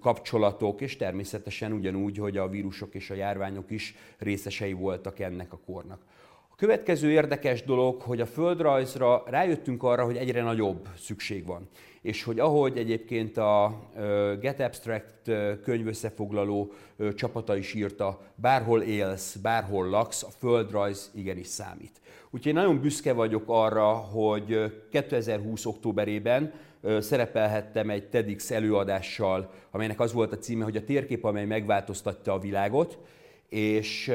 kapcsolatok, 0.00 0.80
és 0.80 0.96
természetesen 0.96 1.72
ugyanúgy, 1.72 2.18
hogy 2.18 2.36
a 2.36 2.48
vírusok 2.48 2.94
és 2.94 3.10
a 3.10 3.14
járványok 3.14 3.70
is 3.70 3.94
részesei 4.18 4.72
voltak 4.72 5.18
ennek 5.18 5.52
a 5.52 5.60
kornak. 5.66 6.02
A 6.54 6.56
következő 6.56 7.10
érdekes 7.10 7.62
dolog, 7.62 8.00
hogy 8.00 8.20
a 8.20 8.26
földrajzra 8.26 9.22
rájöttünk 9.26 9.82
arra, 9.82 10.04
hogy 10.04 10.16
egyre 10.16 10.42
nagyobb 10.42 10.88
szükség 10.98 11.46
van. 11.46 11.68
És 12.02 12.22
hogy 12.22 12.38
ahogy 12.38 12.78
egyébként 12.78 13.36
a 13.36 13.80
Get 14.40 14.60
Abstract 14.60 15.30
könyv 15.62 15.86
összefoglaló 15.86 16.72
csapata 17.14 17.56
is 17.56 17.74
írta, 17.74 18.20
bárhol 18.34 18.82
élsz, 18.82 19.34
bárhol 19.36 19.88
laksz, 19.88 20.22
a 20.22 20.28
földrajz 20.38 21.10
igenis 21.14 21.46
számít. 21.46 22.00
Úgyhogy 22.30 22.46
én 22.46 22.54
nagyon 22.54 22.80
büszke 22.80 23.12
vagyok 23.12 23.44
arra, 23.46 23.92
hogy 23.92 24.72
2020. 24.90 25.66
októberében 25.66 26.52
szerepelhettem 26.98 27.90
egy 27.90 28.08
TEDx 28.08 28.50
előadással, 28.50 29.50
amelynek 29.70 30.00
az 30.00 30.12
volt 30.12 30.32
a 30.32 30.38
címe, 30.38 30.64
hogy 30.64 30.76
a 30.76 30.84
térkép, 30.84 31.24
amely 31.24 31.44
megváltoztatta 31.46 32.32
a 32.32 32.38
világot, 32.38 32.98
és 33.48 34.12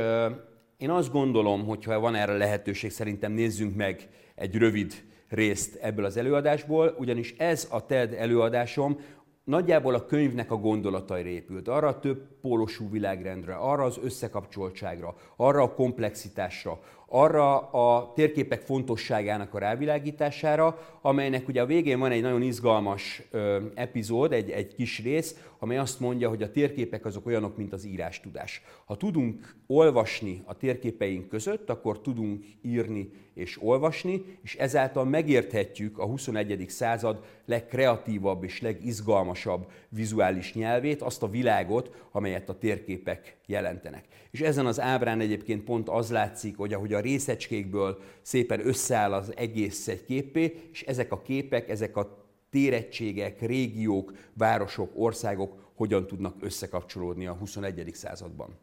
én 0.79 0.89
azt 0.89 1.11
gondolom, 1.11 1.65
hogy 1.65 1.83
ha 1.83 1.99
van 1.99 2.15
erre 2.15 2.37
lehetőség, 2.37 2.91
szerintem 2.91 3.31
nézzünk 3.31 3.75
meg 3.75 4.09
egy 4.35 4.55
rövid 4.55 4.93
részt 5.27 5.75
ebből 5.75 6.05
az 6.05 6.17
előadásból, 6.17 6.95
ugyanis 6.99 7.35
ez 7.37 7.67
a 7.71 7.85
TED 7.85 8.13
előadásom 8.13 8.99
nagyjából 9.43 9.93
a 9.93 10.05
könyvnek 10.05 10.51
a 10.51 10.55
gondolatai 10.55 11.25
épült. 11.25 11.67
Arra 11.67 11.87
a 11.87 11.99
több 11.99 12.39
pólosú 12.41 12.89
világrendre, 12.89 13.55
arra 13.55 13.83
az 13.83 13.99
összekapcsoltságra, 14.03 15.15
arra 15.35 15.61
a 15.61 15.73
komplexitásra, 15.73 16.79
arra 17.09 17.57
a 17.57 18.13
térképek 18.13 18.61
fontosságának 18.61 19.53
a 19.53 19.59
rávilágítására, 19.59 20.97
amelynek 21.01 21.47
ugye 21.47 21.61
a 21.61 21.65
végén 21.65 21.99
van 21.99 22.11
egy 22.11 22.21
nagyon 22.21 22.41
izgalmas 22.41 23.21
ö, 23.31 23.59
epizód, 23.73 24.33
egy, 24.33 24.49
egy 24.49 24.75
kis 24.75 25.03
rész, 25.03 25.35
amely 25.59 25.77
azt 25.77 25.99
mondja, 25.99 26.29
hogy 26.29 26.43
a 26.43 26.51
térképek 26.51 27.05
azok 27.05 27.25
olyanok, 27.25 27.57
mint 27.57 27.73
az 27.73 27.85
írástudás. 27.85 28.61
Ha 28.85 28.97
tudunk 28.97 29.55
olvasni 29.67 30.41
a 30.45 30.57
térképeink 30.57 31.27
között, 31.27 31.69
akkor 31.69 32.01
tudunk 32.01 32.45
írni 32.61 33.09
és 33.33 33.61
olvasni, 33.61 34.25
és 34.43 34.55
ezáltal 34.55 35.05
megérthetjük 35.05 35.97
a 35.97 36.05
21. 36.05 36.65
század 36.69 37.23
legkreatívabb 37.45 38.43
és 38.43 38.61
legizgalmasabb 38.61 39.71
vizuális 39.89 40.53
nyelvét, 40.53 41.01
azt 41.01 41.23
a 41.23 41.29
világot, 41.29 42.07
amelyet 42.11 42.49
a 42.49 42.57
térképek 42.57 43.38
jelentenek. 43.49 44.05
És 44.31 44.41
ezen 44.41 44.65
az 44.65 44.79
ábrán 44.79 45.19
egyébként 45.19 45.63
pont 45.63 45.89
az 45.89 46.09
látszik, 46.09 46.57
hogy 46.57 46.73
ahogy 46.73 46.93
a 46.93 46.99
részecskékből 46.99 48.01
szépen 48.21 48.67
összeáll 48.67 49.13
az 49.13 49.33
egész 49.35 49.87
egy 49.87 50.05
képé, 50.05 50.69
és 50.71 50.81
ezek 50.81 51.11
a 51.11 51.21
képek, 51.21 51.69
ezek 51.69 51.97
a 51.97 52.27
térettségek, 52.49 53.41
régiók, 53.41 54.13
városok, 54.33 54.91
országok 54.95 55.71
hogyan 55.75 56.07
tudnak 56.07 56.35
összekapcsolódni 56.39 57.27
a 57.27 57.33
21. 57.33 57.89
században. 57.93 58.57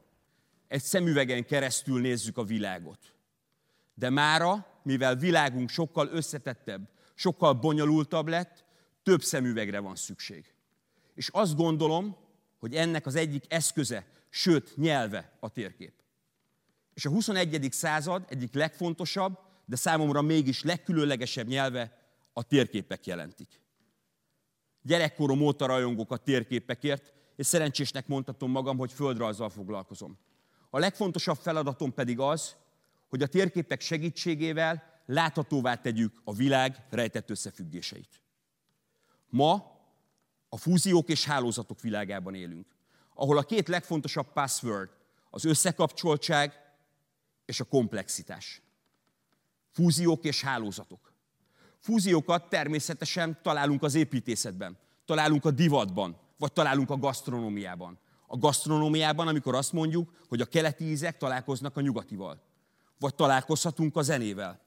Egy 0.69 0.83
szemüvegen 0.83 1.45
keresztül 1.45 2.01
nézzük 2.01 2.39
a 2.39 2.45
világot. 2.45 2.99
De 3.95 4.11
mára, 4.11 4.67
mivel 4.83 5.17
világunk 5.17 5.69
sokkal 5.69 6.09
összetettebb, 6.13 6.89
sokkal 7.15 7.53
bonyolultabb 7.53 8.29
lett, 8.29 8.65
több 9.03 9.23
szemüvegre 9.23 9.79
van 9.79 9.95
szükség. 9.95 10.55
És 11.15 11.29
azt 11.33 11.57
gondolom, 11.57 12.17
hogy 12.59 12.75
ennek 12.75 13.07
az 13.07 13.15
egyik 13.15 13.45
eszköze, 13.49 14.07
sőt 14.37 14.77
nyelve 14.77 15.37
a 15.41 15.49
térkép. 15.49 15.93
És 16.95 17.05
a 17.05 17.11
21. 17.11 17.69
század 17.71 18.25
egyik 18.29 18.55
legfontosabb, 18.55 19.39
de 19.65 19.77
számomra 19.77 20.23
mégis 20.23 20.63
legkülönlegesebb 20.63 21.47
nyelve 21.47 21.99
a 22.33 22.43
térképek 22.43 23.07
jelentik. 23.07 23.61
Gyerekkorom 24.83 25.41
óta 25.41 25.67
rajongok 25.67 26.13
a 26.13 26.17
térképekért, 26.17 27.13
és 27.37 27.47
szerencsésnek 27.47 28.07
mondhatom 28.07 28.51
magam, 28.51 28.79
hogy 28.79 28.93
földrajzzal 28.93 29.51
foglalkozom. 29.51 30.19
A 30.71 30.79
legfontosabb 30.79 31.37
feladatom 31.37 31.95
pedig 31.95 32.19
az, 32.19 32.57
hogy 33.09 33.23
a 33.23 33.27
térképek 33.27 33.81
segítségével 33.81 35.03
láthatóvá 35.07 35.75
tegyük 35.75 36.21
a 36.25 36.33
világ 36.33 36.87
rejtett 36.91 37.31
összefüggéseit. 37.31 38.21
Ma 39.29 39.81
a 40.49 40.57
fúziók 40.57 41.09
és 41.09 41.25
hálózatok 41.25 41.81
világában 41.81 42.35
élünk, 42.35 42.76
ahol 43.17 43.39
a 43.39 43.43
két 43.43 43.69
legfontosabb 43.69 44.33
password 44.33 44.91
az 45.31 45.45
összekapcsoltság 45.45 46.53
és 47.45 47.61
a 47.61 47.65
komplexitás. 47.65 48.63
Fúziók 49.73 50.25
és 50.25 50.43
hálózatok. 50.43 51.13
Fúziókat 51.79 52.49
természetesen 52.49 53.39
találunk 53.43 53.83
az 53.83 53.95
építészetben, 53.95 54.79
találunk 55.05 55.45
a 55.45 55.51
divatban, 55.51 56.19
vagy 56.39 56.53
találunk 56.53 56.91
a 56.91 56.97
gasztronómiában. 56.97 57.99
A 58.27 58.37
gasztronómiában, 58.37 59.29
amikor 59.29 59.55
azt 59.55 59.73
mondjuk, 59.73 60.13
hogy 60.29 60.41
a 60.41 60.45
keleti 60.45 60.85
ízek 60.85 61.17
találkoznak 61.17 61.77
a 61.77 61.81
nyugatival, 61.81 62.43
vagy 62.99 63.15
találkozhatunk 63.15 63.97
a 63.97 64.03
zenével. 64.03 64.61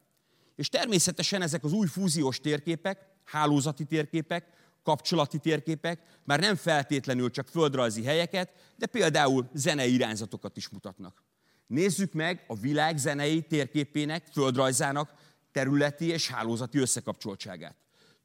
És 0.56 0.70
természetesen 0.70 1.42
ezek 1.42 1.64
az 1.64 1.72
új 1.72 1.88
fúziós 1.88 2.40
térképek, 2.40 3.08
hálózati 3.26 3.86
térképek, 3.86 4.48
kapcsolati 4.90 5.38
térképek 5.38 6.02
már 6.24 6.40
nem 6.40 6.56
feltétlenül 6.56 7.32
csak 7.32 7.48
földrajzi 7.48 8.04
helyeket, 8.04 8.54
de 8.78 8.86
például 8.86 9.50
zenei 9.54 9.94
irányzatokat 9.94 10.58
is 10.58 10.70
mutatnak. 10.70 11.24
Nézzük 11.68 12.14
meg 12.14 12.44
a 12.48 12.56
világ 12.56 12.98
zenei 12.98 13.42
térképének, 13.42 14.28
földrajzának 14.32 15.14
területi 15.52 16.06
és 16.06 16.30
hálózati 16.30 16.78
összekapcsoltságát. 16.78 17.76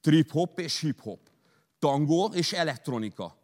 Trip-hop 0.01 0.59
és 0.59 0.79
hip-hop, 0.79 1.19
tango 1.79 2.25
és 2.33 2.53
elektronika, 2.53 3.37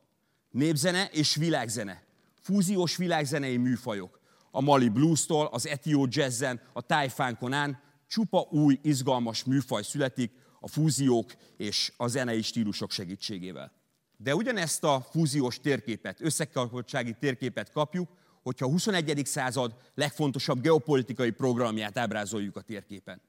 népzene 0.50 1.10
és 1.12 1.36
világzene, 1.36 2.04
fúziós 2.42 2.98
világzenei 2.98 3.58
műfajok, 3.58 4.20
a 4.52 4.62
Mali 4.62 4.90
blues-tól, 4.90 5.46
az 5.46 5.68
etió 5.68 6.08
jazzen, 6.10 6.62
a 6.74 6.82
tájfánkon 6.82 7.54
án, 7.54 7.82
csupa 8.08 8.48
új, 8.52 8.80
izgalmas 8.82 9.44
műfaj 9.44 9.84
születik 9.84 10.32
a 10.64 10.68
fúziók 10.68 11.34
és 11.58 11.92
a 11.98 12.08
zenei 12.08 12.42
stílusok 12.42 12.92
segítségével. 12.92 13.72
De 14.18 14.36
ugyanezt 14.36 14.84
a 14.84 15.08
fúziós 15.12 15.60
térképet, 15.60 16.22
összekapcsoltsági 16.22 17.16
térképet 17.20 17.72
kapjuk, 17.72 18.10
hogyha 18.44 18.66
a 18.66 18.70
21. 18.70 19.22
század 19.26 19.76
legfontosabb 19.94 20.62
geopolitikai 20.62 21.32
programját 21.32 21.98
ábrázoljuk 21.98 22.56
a 22.56 22.62
térképen. 22.62 23.22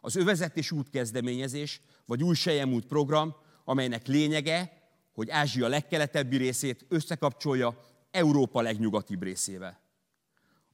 Az 0.00 0.16
övezet 0.16 0.56
és 0.56 0.70
útkezdeményezés, 0.70 1.80
vagy 2.06 2.22
új 2.22 2.34
Sejemút 2.34 2.86
program, 2.86 3.34
amelynek 3.64 4.06
lényege, 4.06 4.72
hogy 5.12 5.30
Ázsia 5.30 5.68
legkeletebbi 5.68 6.36
részét 6.36 6.84
összekapcsolja 6.88 7.84
Európa 8.10 8.60
legnyugatibb 8.60 9.22
részével. 9.22 9.80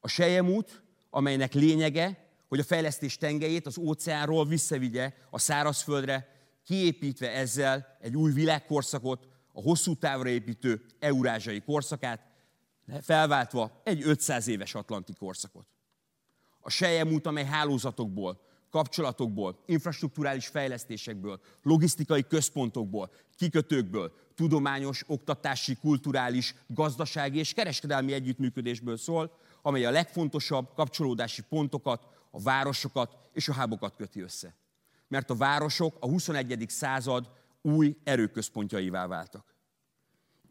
A 0.01 0.09
Sejemút, 0.09 0.83
amelynek 1.11 1.53
lényege, 1.53 2.22
hogy 2.53 2.61
a 2.61 2.65
fejlesztés 2.65 3.17
tengelyét 3.17 3.67
az 3.67 3.79
óceánról 3.79 4.47
visszavigye 4.47 5.13
a 5.31 5.39
szárazföldre, 5.39 6.29
kiépítve 6.65 7.31
ezzel 7.31 7.97
egy 8.01 8.17
új 8.17 8.33
világkorszakot, 8.33 9.29
a 9.53 9.61
hosszú 9.61 9.95
távra 9.95 10.29
építő 10.29 10.85
eurázsai 10.99 11.61
korszakát, 11.61 12.21
felváltva 13.01 13.81
egy 13.85 14.03
500 14.05 14.47
éves 14.47 14.75
atlanti 14.75 15.13
korszakot. 15.15 15.67
A 16.61 16.71
Sejemút, 16.71 17.27
amely 17.27 17.45
hálózatokból, 17.45 18.41
kapcsolatokból, 18.71 19.63
infrastruktúrális 19.67 20.47
fejlesztésekből, 20.47 21.41
logisztikai 21.63 22.27
központokból, 22.27 23.11
kikötőkből, 23.37 24.13
tudományos, 24.35 25.05
oktatási, 25.07 25.77
kulturális, 25.77 26.55
gazdasági 26.67 27.39
és 27.39 27.53
kereskedelmi 27.53 28.13
együttműködésből 28.13 28.97
szól, 28.97 29.37
amely 29.63 29.85
a 29.85 29.91
legfontosabb 29.91 30.75
kapcsolódási 30.75 31.43
pontokat, 31.49 32.21
a 32.35 32.41
városokat 32.41 33.17
és 33.33 33.49
a 33.49 33.53
hábokat 33.53 33.97
köti 33.97 34.21
össze. 34.21 34.55
Mert 35.09 35.31
a 35.31 35.35
városok 35.35 35.97
a 36.01 36.07
21. 36.07 36.65
század 36.69 37.31
új 37.63 37.97
erőközpontjaivá 38.05 39.07
váltak. 39.07 39.55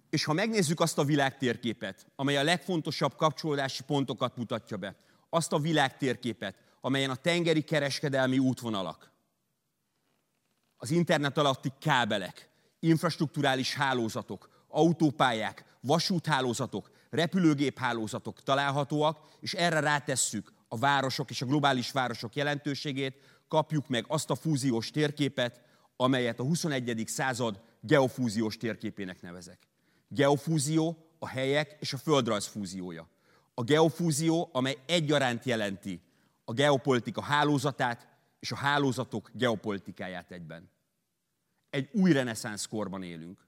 És 0.09 0.23
ha 0.23 0.33
megnézzük 0.33 0.79
azt 0.79 0.97
a 0.97 1.03
világtérképet, 1.03 2.07
amely 2.15 2.37
a 2.37 2.43
legfontosabb 2.43 3.15
kapcsolódási 3.15 3.83
pontokat 3.83 4.37
mutatja 4.37 4.77
be, 4.77 4.95
azt 5.29 5.53
a 5.53 5.59
világtérképet, 5.59 6.55
amelyen 6.81 7.09
a 7.09 7.15
tengeri 7.15 7.61
kereskedelmi 7.61 8.39
útvonalak, 8.39 9.11
az 10.77 10.91
internet 10.91 11.37
alatti 11.37 11.71
kábelek, 11.79 12.49
infrastruktúrális 12.79 13.73
hálózatok, 13.73 14.49
autópályák, 14.67 15.65
vasúthálózatok, 15.81 16.91
repülőgéphálózatok 17.09 18.43
találhatóak, 18.43 19.19
és 19.39 19.53
erre 19.53 19.79
rátesszük 19.79 20.53
a 20.73 20.77
városok 20.77 21.29
és 21.29 21.41
a 21.41 21.45
globális 21.45 21.91
városok 21.91 22.35
jelentőségét, 22.35 23.19
kapjuk 23.47 23.87
meg 23.87 24.05
azt 24.07 24.29
a 24.29 24.35
fúziós 24.35 24.91
térképet, 24.91 25.61
amelyet 25.95 26.39
a 26.39 26.43
21. 26.43 27.03
század 27.07 27.61
geofúziós 27.79 28.57
térképének 28.57 29.21
nevezek. 29.21 29.67
Geofúzió 30.07 31.05
a 31.19 31.27
helyek 31.27 31.77
és 31.79 31.93
a 31.93 31.97
földrajz 31.97 32.45
fúziója. 32.45 33.09
A 33.53 33.63
geofúzió, 33.63 34.49
amely 34.51 34.77
egyaránt 34.85 35.45
jelenti 35.45 36.01
a 36.45 36.53
geopolitika 36.53 37.21
hálózatát 37.21 38.07
és 38.39 38.51
a 38.51 38.55
hálózatok 38.55 39.29
geopolitikáját 39.33 40.31
egyben. 40.31 40.69
Egy 41.69 41.89
új 41.91 42.11
reneszánsz 42.11 42.65
korban 42.65 43.03
élünk. 43.03 43.47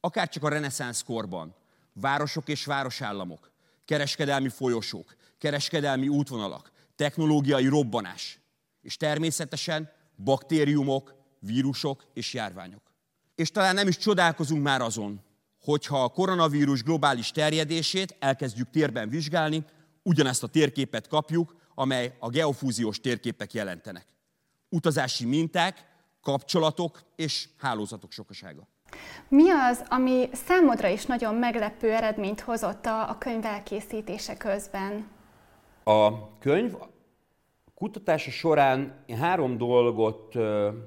Akár 0.00 0.28
csak 0.28 0.42
a 0.42 0.48
reneszánsz 0.48 1.02
korban 1.02 1.54
városok 1.92 2.48
és 2.48 2.64
városállamok, 2.64 3.52
kereskedelmi 3.84 4.48
folyosók, 4.48 5.16
kereskedelmi 5.38 6.08
útvonalak, 6.08 6.72
technológiai 6.96 7.66
robbanás, 7.66 8.40
és 8.82 8.96
természetesen 8.96 9.90
baktériumok, 10.24 11.14
vírusok 11.38 12.04
és 12.14 12.34
járványok. 12.34 12.82
És 13.34 13.50
talán 13.50 13.74
nem 13.74 13.88
is 13.88 13.96
csodálkozunk 13.96 14.62
már 14.62 14.80
azon, 14.80 15.20
hogyha 15.60 16.02
a 16.02 16.08
koronavírus 16.08 16.82
globális 16.82 17.30
terjedését 17.30 18.16
elkezdjük 18.18 18.70
térben 18.70 19.08
vizsgálni, 19.08 19.64
ugyanezt 20.02 20.42
a 20.42 20.46
térképet 20.46 21.08
kapjuk, 21.08 21.56
amely 21.74 22.16
a 22.18 22.28
geofúziós 22.28 23.00
térképek 23.00 23.52
jelentenek. 23.52 24.06
Utazási 24.68 25.24
minták, 25.24 25.86
kapcsolatok 26.22 27.00
és 27.16 27.48
hálózatok 27.58 28.12
sokasága. 28.12 28.68
Mi 29.28 29.50
az, 29.50 29.84
ami 29.88 30.28
számodra 30.32 30.88
is 30.88 31.06
nagyon 31.06 31.34
meglepő 31.34 31.92
eredményt 31.92 32.40
hozott 32.40 32.86
a, 32.86 33.16
könyv 33.18 33.44
elkészítése 33.44 34.36
közben? 34.36 35.17
A 35.88 36.28
könyv 36.38 36.74
kutatása 37.74 38.30
során 38.30 39.04
én 39.06 39.16
három 39.16 39.58
dolgot 39.58 40.34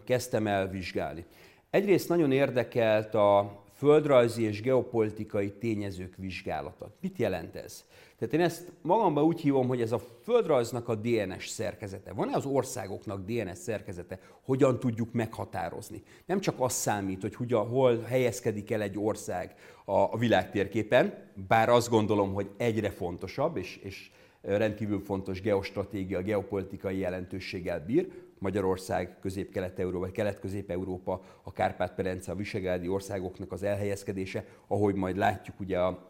kezdtem 0.06 0.48
el 0.48 0.68
vizsgálni. 0.68 1.26
Egyrészt 1.70 2.10
nagyon 2.10 2.32
érdekelt 2.32 3.16
a 3.16 3.62
földrajzi 3.74 4.44
és 4.44 4.62
geopolitikai 4.62 5.52
tényezők 5.52 6.16
vizsgálata. 6.16 6.96
Mit 7.00 7.18
jelent 7.18 7.56
ez? 7.56 7.86
Tehát 8.18 8.34
én 8.34 8.42
ezt 8.42 8.72
magamban 8.82 9.24
úgy 9.24 9.42
hívom, 9.42 9.68
hogy 9.68 9.82
ez 9.82 9.92
a 9.92 10.02
földrajznak 10.24 10.88
a 10.88 10.96
DNS 10.96 11.48
szerkezete. 11.48 12.14
Van-e 12.14 12.36
az 12.36 12.46
országoknak 12.46 13.26
DNS 13.26 13.58
szerkezete? 13.58 14.20
Hogyan 14.42 14.80
tudjuk 14.80 15.12
meghatározni? 15.12 16.04
Nem 16.26 16.40
csak 16.40 16.56
az 16.58 16.74
számít, 16.74 17.22
hogy 17.22 17.36
hogyan, 17.36 17.68
hol 17.68 18.02
helyezkedik 18.02 18.72
el 18.72 18.82
egy 18.82 18.98
ország 18.98 19.56
a, 19.86 20.00
a 20.00 20.18
világtérképen, 20.18 21.32
bár 21.48 21.70
azt 21.70 21.90
gondolom, 21.90 22.34
hogy 22.34 22.50
egyre 22.58 22.90
fontosabb, 22.90 23.58
és, 23.58 23.78
és 23.84 24.12
rendkívül 24.42 25.00
fontos 25.00 25.42
geostratégia, 25.42 26.22
geopolitikai 26.22 26.98
jelentőséggel 26.98 27.86
bír, 27.86 28.12
Magyarország, 28.40 29.20
Közép-Kelet-Európa, 29.20 30.12
Kelet-Közép-Európa, 30.12 31.22
a 31.44 31.52
Kárpát-Perence, 31.52 32.32
a 32.32 32.36
Visegrádi 32.36 32.88
országoknak 32.88 33.52
az 33.52 33.64
elhelyezkedése, 33.64 34.46
ahogy 34.68 34.96
majd 34.96 35.18
látjuk 35.18 35.60
ugye 35.60 35.80
a 35.80 36.06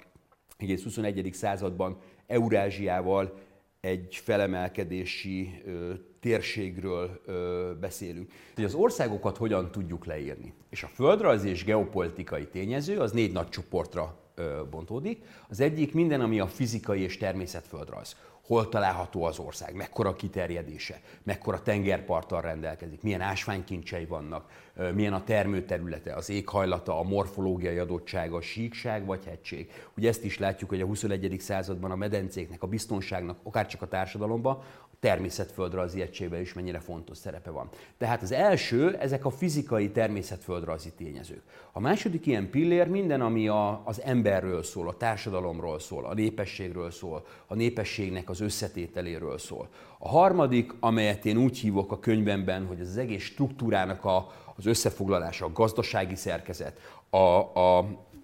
egész 0.58 0.84
21. 0.84 1.30
században 1.34 1.98
Eurázsiával 2.28 3.34
egy 3.80 4.16
felemelkedési 4.16 5.62
ö, 5.66 5.94
térségről 6.20 7.22
ö, 7.26 7.72
beszélünk. 7.80 8.32
Hogy 8.56 8.64
az 8.64 8.74
országokat 8.74 9.38
hogyan 9.38 9.72
tudjuk 9.72 10.06
leírni? 10.06 10.54
És 10.70 10.84
a 10.84 10.88
földrajzi 10.88 11.50
és 11.50 11.64
geopolitikai 11.64 12.48
tényező 12.48 12.98
az 12.98 13.12
négy 13.12 13.32
nagy 13.32 13.50
csoportra 13.50 14.31
bontódik. 14.70 15.24
Az 15.50 15.60
egyik 15.60 15.94
minden, 15.94 16.22
ami 16.22 16.40
a 16.40 16.48
fizikai 16.48 17.02
és 17.02 17.18
természetföldrajz. 17.18 18.16
Hol 18.42 18.70
található 18.70 19.24
az 19.24 19.40
ország, 19.40 19.76
mekkora 19.76 20.16
kiterjedése, 20.16 21.02
mekkora 21.24 21.62
tengerparttal 21.62 22.42
rendelkezik, 22.42 23.02
milyen 23.02 23.22
ásványkincsei 23.22 24.06
vannak, 24.06 24.50
milyen 24.94 25.14
a 25.14 25.24
termőterülete, 25.24 26.14
az 26.14 26.30
éghajlata, 26.30 27.00
a 27.00 27.04
morfológiai 27.04 27.78
adottsága, 27.78 28.36
a 28.36 28.42
síkság 28.42 29.06
vagy 29.06 29.26
hegység. 29.26 29.72
Ugye 29.98 30.10
ezt 30.10 30.24
is 30.24 30.40
látjuk, 30.40 30.70
hogy 30.70 30.82
a 30.82 30.86
21. 30.86 31.36
században 31.40 31.92
a 31.92 31.96
medencéknek, 31.96 32.64
a 32.64 32.68
biztonságnak, 32.68 33.38
akárcsak 33.44 33.82
a 33.82 33.88
társadalomban, 33.88 34.62
természetföldrajzi 35.02 36.02
egységben 36.02 36.42
is 36.42 36.54
mennyire 36.54 36.80
fontos 36.80 37.18
szerepe 37.18 37.50
van. 37.50 37.70
Tehát 37.98 38.22
az 38.22 38.32
első, 38.32 38.98
ezek 38.98 39.26
a 39.26 39.30
fizikai 39.30 39.90
természetföldrajzi 39.90 40.92
tényezők. 40.92 41.42
A 41.72 41.80
második 41.80 42.26
ilyen 42.26 42.50
pillér 42.50 42.88
minden, 42.88 43.22
ami 43.22 43.48
a, 43.48 43.82
az 43.86 44.02
emberről 44.02 44.64
szól, 44.64 44.88
a 44.88 44.98
társadalomról 44.98 45.80
szól, 45.80 46.06
a 46.06 46.14
népességről 46.14 46.92
szól, 46.92 47.26
a 47.48 47.56
népességnek 47.56 48.30
az 48.30 48.40
összetételéről 48.40 49.38
szól. 49.38 49.70
A 50.04 50.10
harmadik, 50.10 50.74
amelyet 50.80 51.26
én 51.26 51.38
úgy 51.38 51.58
hívok 51.58 51.92
a 51.92 52.00
könyvemben, 52.00 52.66
hogy 52.66 52.80
az 52.80 52.98
egész 52.98 53.24
struktúrának 53.24 54.06
a, 54.06 54.32
az 54.56 54.66
összefoglalása, 54.66 55.46
a 55.46 55.52
gazdasági 55.52 56.16
szerkezet, 56.16 56.80
a, 57.10 57.18
a, 57.18 57.78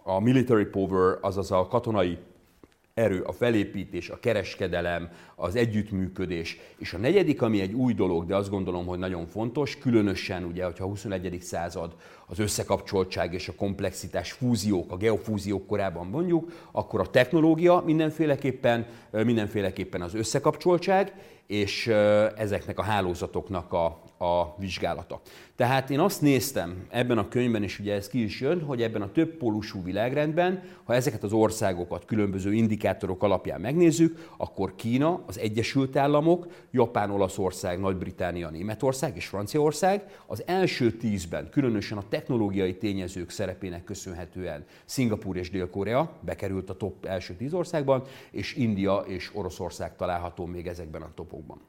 a 0.03 0.19
military 0.19 0.65
power, 0.65 1.17
azaz 1.21 1.51
a 1.51 1.67
katonai 1.67 2.17
erő, 2.93 3.21
a 3.21 3.31
felépítés, 3.31 4.09
a 4.09 4.19
kereskedelem, 4.19 5.09
az 5.35 5.55
együttműködés. 5.55 6.57
És 6.77 6.93
a 6.93 6.97
negyedik, 6.97 7.41
ami 7.41 7.61
egy 7.61 7.73
új 7.73 7.93
dolog, 7.93 8.25
de 8.25 8.35
azt 8.35 8.49
gondolom, 8.49 8.85
hogy 8.85 8.99
nagyon 8.99 9.25
fontos, 9.25 9.77
különösen 9.77 10.43
ugye, 10.43 10.65
hogyha 10.65 10.83
a 10.83 10.87
21. 10.87 11.37
század 11.41 11.95
az 12.25 12.39
összekapcsoltság 12.39 13.33
és 13.33 13.47
a 13.47 13.55
komplexitás, 13.55 14.31
fúziók, 14.31 14.91
a 14.91 14.97
geofúziók 14.97 15.67
korában 15.67 16.07
mondjuk, 16.07 16.51
akkor 16.71 16.99
a 16.99 17.09
technológia 17.09 17.81
mindenféleképpen, 17.85 18.85
mindenféleképpen 19.11 20.01
az 20.01 20.13
összekapcsoltság, 20.13 21.13
és 21.47 21.87
ezeknek 22.37 22.79
a 22.79 22.83
hálózatoknak 22.83 23.73
a, 23.73 23.99
a 24.17 24.55
vizsgálata. 24.57 25.21
Tehát 25.55 25.89
én 25.89 25.99
azt 25.99 26.21
néztem 26.21 26.85
ebben 26.89 27.17
a 27.17 27.27
könyvben, 27.27 27.63
és 27.63 27.79
ugye 27.79 27.93
ez 27.93 28.07
ki 28.07 28.23
is 28.23 28.41
jön, 28.41 28.61
hogy 28.61 28.81
ebben 28.81 29.01
a 29.01 29.11
több 29.11 29.37
pólusú 29.37 29.83
világrendben, 29.83 30.63
ha 30.83 30.93
ezeket 30.93 31.23
az 31.23 31.33
országokat 31.33 32.05
különböző 32.05 32.53
indikátorok 32.53 33.23
alapján 33.23 33.61
megnézzük, 33.61 34.29
akkor 34.37 34.75
Kína, 34.75 35.23
az 35.25 35.39
Egyesült 35.39 35.95
Államok, 35.95 36.47
Japán, 36.71 37.11
Olaszország, 37.11 37.79
Nagy-Británia, 37.79 38.49
Németország 38.49 39.15
és 39.15 39.27
Franciaország 39.27 40.03
az 40.25 40.43
első 40.45 40.91
tízben, 40.91 41.49
különösen 41.49 41.97
a 41.97 42.07
technológiai 42.09 42.77
tényezők 42.77 43.29
szerepének 43.29 43.83
köszönhetően 43.83 44.65
Szingapúr 44.85 45.37
és 45.37 45.49
Dél-Korea 45.49 46.11
bekerült 46.19 46.69
a 46.69 46.77
top 46.77 47.05
első 47.05 47.33
tíz 47.33 47.53
országban, 47.53 48.03
és 48.31 48.55
India 48.55 49.03
és 49.07 49.31
Oroszország 49.33 49.95
található 49.95 50.45
még 50.45 50.67
ezekben 50.67 51.01
a 51.01 51.11
topokban. 51.15 51.61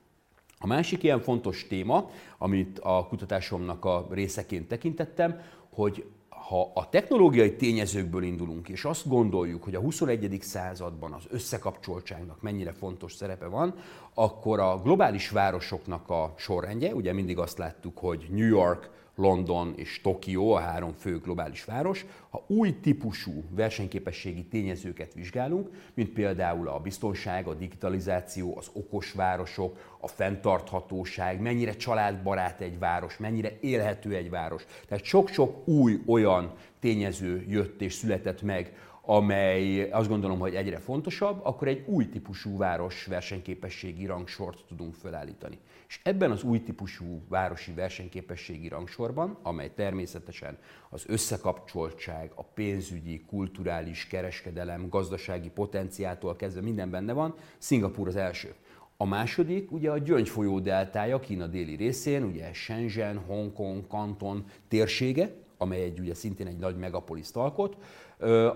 A 0.59 0.67
másik 0.67 1.03
ilyen 1.03 1.21
fontos 1.21 1.67
téma, 1.67 2.11
amit 2.39 2.79
a 2.79 3.07
kutatásomnak 3.09 3.85
a 3.85 4.07
részeként 4.11 4.69
tekintettem, 4.69 5.41
hogy 5.71 6.05
ha 6.29 6.71
a 6.75 6.89
technológiai 6.89 7.57
tényezőkből 7.57 8.23
indulunk, 8.23 8.69
és 8.69 8.85
azt 8.85 9.09
gondoljuk, 9.09 9.65
hogy 9.65 9.75
a 9.75 9.81
21. 9.81 10.39
században 10.41 11.13
az 11.13 11.25
összekapcsoltságnak 11.31 12.43
mennyire 12.43 12.73
fontos 12.73 13.13
szerepe 13.13 13.47
van, 13.47 13.75
akkor 14.15 14.61
a 14.61 14.81
globális 14.83 15.31
városoknak 15.31 16.11
a 16.11 16.35
sorrendje, 16.37 16.95
ugye 16.95 17.13
mindig 17.13 17.39
azt 17.39 17.59
láttuk, 17.59 17.99
hogy 17.99 18.27
New 18.31 18.47
York, 18.47 18.91
London 19.19 19.73
és 19.77 20.01
Tokió, 20.01 20.53
a 20.53 20.59
három 20.59 20.93
fő 20.93 21.19
globális 21.19 21.65
város, 21.65 22.07
ha 22.31 22.45
új 22.47 22.81
típusú 22.81 23.45
versenyképességi 23.51 24.45
tényezőket 24.45 25.15
vizsgálunk, 25.15 25.71
mint 25.95 26.11
például 26.11 26.69
a 26.69 26.79
biztonság, 26.79 27.47
a 27.47 27.55
digitalizáció, 27.55 28.57
az 28.57 28.71
okos 28.73 29.13
városok, 29.13 29.97
a 30.01 30.09
fenntarthatóság, 30.09 31.41
mennyire 31.41 31.73
családbarát 31.73 32.61
egy 32.61 32.79
város, 32.79 33.17
mennyire 33.17 33.53
élhető 33.61 34.15
egy 34.15 34.31
város. 34.31 34.65
Tehát 34.89 35.05
sok-sok 35.05 35.69
új 35.69 36.01
olyan 36.07 36.53
tényező 36.81 37.45
jött 37.49 37.81
és 37.81 37.93
született 37.93 38.43
meg, 38.43 38.73
amely 39.03 39.91
azt 39.91 40.09
gondolom, 40.09 40.39
hogy 40.39 40.55
egyre 40.55 40.79
fontosabb, 40.79 41.41
akkor 41.43 41.69
egy 41.69 41.85
új 41.87 42.09
típusú 42.09 42.57
város 42.57 43.05
versenyképességi 43.05 44.07
rangsort 44.07 44.65
tudunk 44.69 44.95
felállítani. 44.95 45.59
És 45.89 46.01
ebben 46.03 46.31
az 46.31 46.43
új 46.43 46.63
típusú 46.63 47.23
városi 47.29 47.73
versenyképességi 47.73 48.69
rangsorban, 48.69 49.39
amely 49.43 49.71
természetesen 49.75 50.59
az 50.91 51.05
összekapcsoltság, 51.07 52.31
a 52.35 52.43
pénzügyi, 52.43 53.25
kulturális, 53.27 54.07
kereskedelem, 54.07 54.89
gazdasági 54.89 55.51
potenciától 55.51 56.37
kezdve 56.37 56.61
minden 56.61 56.91
benne 56.91 57.13
van, 57.13 57.35
Szingapúr 57.59 58.09
az 58.09 58.17
első. 58.17 58.55
A 58.97 59.05
második 59.05 59.73
ugye 59.73 59.91
a 59.91 59.99
Gyöngy 59.99 60.29
folyó 60.29 60.61
deltája 60.61 61.21
Kína 61.21 61.47
déli 61.47 61.75
részén, 61.75 62.23
ugye 62.23 62.53
Shenzhen, 62.53 63.19
Hongkong, 63.19 63.87
Kanton 63.87 64.45
térsége, 64.69 65.35
amely 65.59 65.83
egy, 65.83 66.01
ugye 66.01 66.15
szintén 66.15 66.47
egy 66.47 66.59
nagy 66.59 66.77
megapoliszt 66.77 67.37
alkot. 67.37 67.77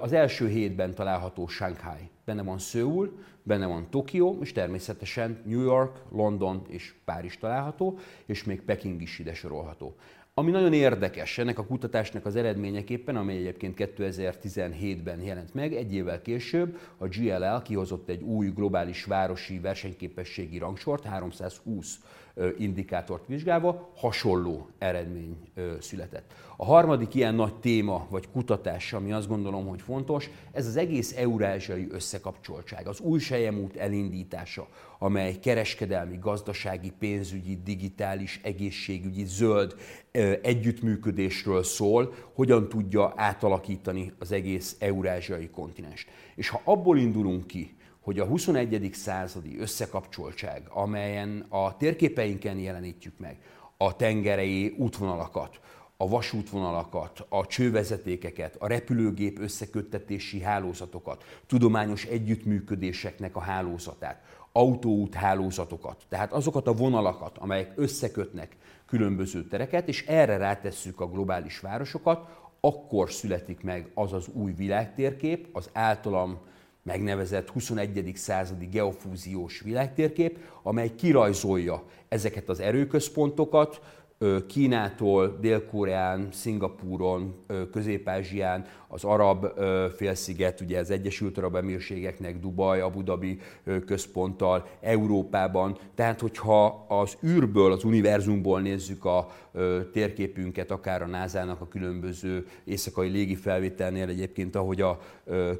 Az 0.00 0.12
első 0.12 0.48
hétben 0.48 0.94
található 0.94 1.46
Shanghai. 1.46 2.10
Benne 2.24 2.42
van 2.42 2.58
Seoul, 2.58 3.18
benne 3.42 3.66
van 3.66 3.90
Tokió, 3.90 4.38
és 4.40 4.52
természetesen 4.52 5.42
New 5.44 5.62
York, 5.62 6.02
London 6.12 6.62
és 6.68 6.94
Párizs 7.04 7.36
található, 7.38 7.98
és 8.26 8.44
még 8.44 8.62
Peking 8.62 9.02
is 9.02 9.18
ide 9.18 9.34
sorolható. 9.34 9.96
Ami 10.34 10.50
nagyon 10.50 10.72
érdekes 10.72 11.38
ennek 11.38 11.58
a 11.58 11.66
kutatásnak 11.66 12.26
az 12.26 12.36
eredményeképpen, 12.36 13.16
amely 13.16 13.36
egyébként 13.36 13.74
2017-ben 13.78 15.22
jelent 15.22 15.54
meg, 15.54 15.74
egy 15.74 15.94
évvel 15.94 16.22
később 16.22 16.78
a 16.98 17.06
GLL 17.06 17.62
kihozott 17.62 18.08
egy 18.08 18.22
új 18.22 18.48
globális 18.48 19.04
városi 19.04 19.58
versenyképességi 19.58 20.58
rangsort, 20.58 21.04
320 21.04 21.98
indikátort 22.58 23.26
vizsgálva 23.26 23.92
hasonló 23.96 24.68
eredmény 24.78 25.36
született. 25.80 26.32
A 26.56 26.64
harmadik 26.64 27.14
ilyen 27.14 27.34
nagy 27.34 27.54
téma 27.54 28.06
vagy 28.10 28.28
kutatás, 28.30 28.92
ami 28.92 29.12
azt 29.12 29.28
gondolom, 29.28 29.66
hogy 29.66 29.80
fontos, 29.80 30.30
ez 30.52 30.66
az 30.66 30.76
egész 30.76 31.16
eurázsiai 31.16 31.86
összekapcsoltság, 31.90 32.86
az 32.86 33.00
új 33.00 33.18
sejemút 33.18 33.76
elindítása, 33.76 34.68
amely 34.98 35.38
kereskedelmi, 35.38 36.18
gazdasági, 36.20 36.92
pénzügyi, 36.98 37.60
digitális, 37.64 38.40
egészségügyi, 38.42 39.24
zöld 39.24 39.74
együttműködésről 40.42 41.62
szól, 41.62 42.14
hogyan 42.34 42.68
tudja 42.68 43.12
átalakítani 43.16 44.12
az 44.18 44.32
egész 44.32 44.76
eurázsiai 44.78 45.48
kontinens. 45.48 46.06
És 46.34 46.48
ha 46.48 46.60
abból 46.64 46.98
indulunk 46.98 47.46
ki, 47.46 47.76
hogy 48.02 48.18
a 48.18 48.24
21. 48.24 48.90
századi 48.92 49.58
összekapcsoltság, 49.58 50.62
amelyen 50.68 51.46
a 51.48 51.76
térképeinken 51.76 52.58
jelenítjük 52.58 53.18
meg 53.18 53.38
a 53.76 53.96
tengerei 53.96 54.74
útvonalakat, 54.78 55.60
a 55.96 56.08
vasútvonalakat, 56.08 57.26
a 57.28 57.46
csővezetékeket, 57.46 58.56
a 58.58 58.66
repülőgép 58.66 59.38
összeköttetési 59.38 60.40
hálózatokat, 60.40 61.24
tudományos 61.46 62.04
együttműködéseknek 62.04 63.36
a 63.36 63.40
hálózatát, 63.40 64.22
autóút 64.52 65.14
hálózatokat, 65.14 66.04
tehát 66.08 66.32
azokat 66.32 66.66
a 66.66 66.72
vonalakat, 66.72 67.38
amelyek 67.38 67.72
összekötnek 67.76 68.56
különböző 68.86 69.44
tereket, 69.44 69.88
és 69.88 70.06
erre 70.06 70.36
rátesszük 70.36 71.00
a 71.00 71.08
globális 71.08 71.60
városokat, 71.60 72.28
akkor 72.60 73.10
születik 73.10 73.62
meg 73.62 73.90
az 73.94 74.12
az 74.12 74.28
új 74.32 74.52
világtérkép, 74.52 75.48
az 75.52 75.70
általam 75.72 76.38
megnevezett 76.82 77.48
21. 77.48 78.12
századi 78.14 78.66
geofúziós 78.66 79.60
világtérkép, 79.60 80.38
amely 80.62 80.94
kirajzolja 80.94 81.82
ezeket 82.08 82.48
az 82.48 82.60
erőközpontokat, 82.60 83.80
Kínától, 84.46 85.38
Dél-Koreán, 85.40 86.28
Szingapúron, 86.32 87.34
Közép-Ázsián, 87.72 88.66
az 88.88 89.04
Arab 89.04 89.46
félsziget, 89.96 90.60
ugye 90.60 90.78
az 90.78 90.90
Egyesült 90.90 91.38
Arab 91.38 91.54
Emírségeknek, 91.54 92.38
Dubaj, 92.40 92.80
Abu 92.80 93.02
Dhabi 93.02 93.40
központtal, 93.86 94.66
Európában. 94.80 95.78
Tehát, 95.94 96.20
hogyha 96.20 96.84
az 96.88 97.16
űrből, 97.26 97.72
az 97.72 97.84
univerzumból 97.84 98.60
nézzük 98.60 99.04
a 99.04 99.28
térképünket, 99.92 100.70
akár 100.70 101.02
a 101.02 101.06
NASA-nak 101.06 101.60
a 101.60 101.68
különböző 101.68 102.46
éjszakai 102.64 103.08
légifelvételnél 103.08 104.08
egyébként, 104.08 104.56
ahogy 104.56 104.80
a 104.80 105.00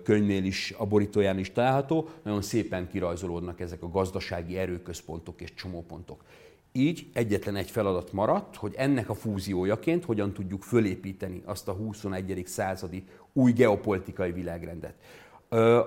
könyvnél 0.02 0.44
is, 0.44 0.74
a 0.78 0.86
borítóján 0.86 1.38
is 1.38 1.52
található, 1.52 2.08
nagyon 2.22 2.42
szépen 2.42 2.88
kirajzolódnak 2.88 3.60
ezek 3.60 3.82
a 3.82 3.90
gazdasági 3.90 4.58
erőközpontok 4.58 5.40
és 5.40 5.54
csomópontok. 5.54 6.24
Így 6.72 7.06
egyetlen 7.12 7.56
egy 7.56 7.70
feladat 7.70 8.12
maradt, 8.12 8.56
hogy 8.56 8.74
ennek 8.76 9.08
a 9.08 9.14
fúziójaként 9.14 10.04
hogyan 10.04 10.32
tudjuk 10.32 10.62
fölépíteni 10.62 11.42
azt 11.44 11.68
a 11.68 11.72
21. 11.72 12.42
századi 12.46 13.04
új 13.32 13.52
geopolitikai 13.52 14.32
világrendet. 14.32 14.94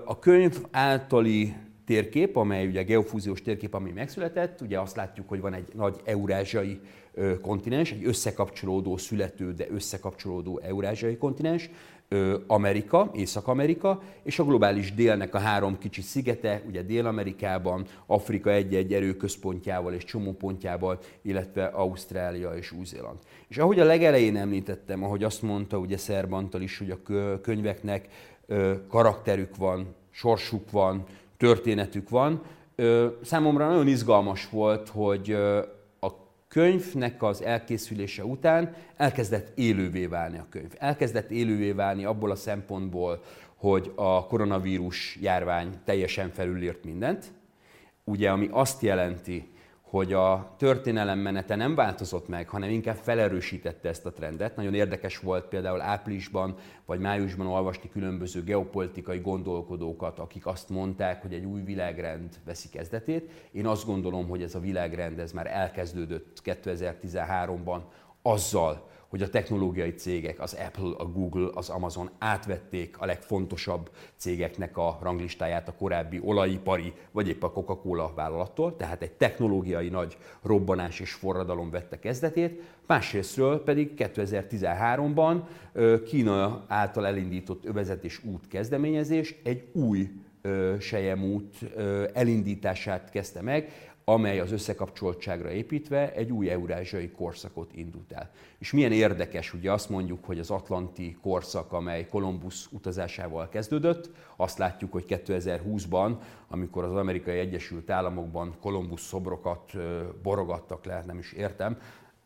A 0.05 0.19
könyv 0.19 0.57
általi 0.71 1.55
térkép, 1.85 2.35
amely 2.35 2.67
ugye 2.67 2.79
a 2.79 2.83
geofúziós 2.83 3.41
térkép, 3.41 3.73
ami 3.73 3.91
megszületett, 3.91 4.61
ugye 4.61 4.79
azt 4.79 4.95
látjuk, 4.95 5.29
hogy 5.29 5.41
van 5.41 5.53
egy 5.53 5.67
nagy 5.73 6.01
eurázsiai 6.03 6.79
kontinens, 7.41 7.91
egy 7.91 8.05
összekapcsolódó, 8.05 8.97
születő, 8.97 9.53
de 9.53 9.65
összekapcsolódó 9.69 10.59
eurázsiai 10.63 11.17
kontinens, 11.17 11.69
Amerika, 12.47 13.11
Észak-Amerika, 13.13 14.01
és 14.23 14.39
a 14.39 14.43
globális 14.43 14.93
délnek 14.93 15.35
a 15.35 15.39
három 15.39 15.77
kicsi 15.77 16.01
szigete, 16.01 16.61
ugye 16.67 16.81
Dél-Amerikában, 16.81 17.85
Afrika 18.05 18.51
egy-egy 18.51 18.93
erőközpontjával 18.93 19.93
és 19.93 20.03
csomópontjával, 20.03 20.99
illetve 21.21 21.65
Ausztrália 21.65 22.49
és 22.49 22.71
Új-Zéland. 22.71 23.17
És 23.47 23.57
ahogy 23.57 23.79
a 23.79 23.85
legelején 23.85 24.35
említettem, 24.35 25.03
ahogy 25.03 25.23
azt 25.23 25.41
mondta 25.41 25.77
ugye 25.77 25.97
Szerbantal 25.97 26.61
is, 26.61 26.77
hogy 26.77 26.89
a 26.89 26.99
könyveknek 27.41 28.07
karakterük 28.87 29.55
van, 29.55 29.95
sorsuk 30.11 30.71
van, 30.71 31.03
történetük 31.37 32.09
van, 32.09 32.41
számomra 33.23 33.67
nagyon 33.67 33.87
izgalmas 33.87 34.49
volt, 34.49 34.89
hogy 34.89 35.37
könyvnek 36.55 37.23
az 37.23 37.41
elkészülése 37.41 38.25
után 38.25 38.75
elkezdett 38.97 39.57
élővé 39.57 40.05
válni 40.05 40.37
a 40.37 40.45
könyv. 40.49 40.71
Elkezdett 40.77 41.31
élővé 41.31 41.71
válni 41.71 42.05
abból 42.05 42.31
a 42.31 42.35
szempontból, 42.35 43.23
hogy 43.55 43.91
a 43.95 44.25
koronavírus 44.25 45.17
járvány 45.21 45.69
teljesen 45.85 46.29
felülírt 46.29 46.83
mindent, 46.83 47.25
ugye 48.03 48.29
ami 48.29 48.47
azt 48.51 48.81
jelenti, 48.81 49.49
hogy 49.89 50.13
a 50.13 50.53
történelem 50.57 51.19
menete 51.19 51.55
nem 51.55 51.75
változott 51.75 52.27
meg, 52.27 52.49
hanem 52.49 52.69
inkább 52.69 52.95
felerősítette 52.95 53.89
ezt 53.89 54.05
a 54.05 54.11
trendet. 54.11 54.55
Nagyon 54.55 54.73
érdekes 54.73 55.19
volt 55.19 55.45
például 55.45 55.81
áprilisban 55.81 56.55
vagy 56.85 56.99
májusban 56.99 57.47
olvasni 57.47 57.89
különböző 57.89 58.43
geopolitikai 58.43 59.19
gondolkodókat, 59.19 60.19
akik 60.19 60.45
azt 60.45 60.69
mondták, 60.69 61.21
hogy 61.21 61.33
egy 61.33 61.45
új 61.45 61.61
világrend 61.61 62.35
veszi 62.45 62.69
kezdetét. 62.69 63.31
Én 63.51 63.67
azt 63.67 63.85
gondolom, 63.85 64.27
hogy 64.27 64.41
ez 64.41 64.55
a 64.55 64.59
világrend 64.59 65.19
ez 65.19 65.31
már 65.31 65.47
elkezdődött 65.47 66.41
2013-ban 66.43 67.81
azzal, 68.21 68.89
hogy 69.15 69.23
a 69.23 69.29
technológiai 69.29 69.93
cégek, 69.93 70.39
az 70.39 70.53
Apple, 70.53 70.95
a 70.97 71.05
Google, 71.05 71.49
az 71.53 71.69
Amazon 71.69 72.09
átvették 72.17 72.97
a 72.99 73.05
legfontosabb 73.05 73.89
cégeknek 74.17 74.77
a 74.77 74.99
ranglistáját 75.01 75.67
a 75.67 75.73
korábbi 75.73 76.19
olajipari, 76.23 76.93
vagy 77.11 77.27
épp 77.27 77.43
a 77.43 77.51
Coca-Cola 77.51 78.11
vállalattól, 78.15 78.75
tehát 78.75 79.01
egy 79.01 79.11
technológiai 79.11 79.89
nagy 79.89 80.17
robbanás 80.41 80.99
és 80.99 81.13
forradalom 81.13 81.69
vette 81.69 81.99
kezdetét, 81.99 82.61
másrésztről 82.87 83.63
pedig 83.63 83.91
2013-ban 83.97 85.41
Kína 86.05 86.65
által 86.67 87.05
elindított 87.05 87.65
övezetés 87.65 88.23
út 88.23 88.47
kezdeményezés 88.47 89.35
egy 89.43 89.63
új 89.71 90.09
sejemút 90.79 91.55
elindítását 92.13 93.09
kezdte 93.09 93.41
meg, 93.41 93.71
amely 94.05 94.39
az 94.39 94.51
összekapcsoltságra 94.51 95.51
építve 95.51 96.13
egy 96.13 96.31
új 96.31 96.49
eurázsiai 96.49 97.09
korszakot 97.11 97.71
indult 97.73 98.11
el. 98.11 98.31
És 98.57 98.71
milyen 98.71 98.91
érdekes, 98.91 99.53
ugye 99.53 99.71
azt 99.71 99.89
mondjuk, 99.89 100.25
hogy 100.25 100.39
az 100.39 100.51
atlanti 100.51 101.17
korszak, 101.21 101.73
amely 101.73 102.07
Kolumbusz 102.07 102.67
utazásával 102.71 103.49
kezdődött, 103.49 104.09
azt 104.35 104.57
látjuk, 104.57 104.91
hogy 104.91 105.05
2020-ban, 105.07 106.15
amikor 106.47 106.83
az 106.83 106.95
amerikai 106.95 107.37
Egyesült 107.37 107.89
Államokban 107.89 108.55
Kolumbusz 108.61 109.07
szobrokat 109.07 109.71
borogattak 110.23 110.85
le, 110.85 111.03
nem 111.05 111.17
is 111.17 111.31
értem, 111.31 111.77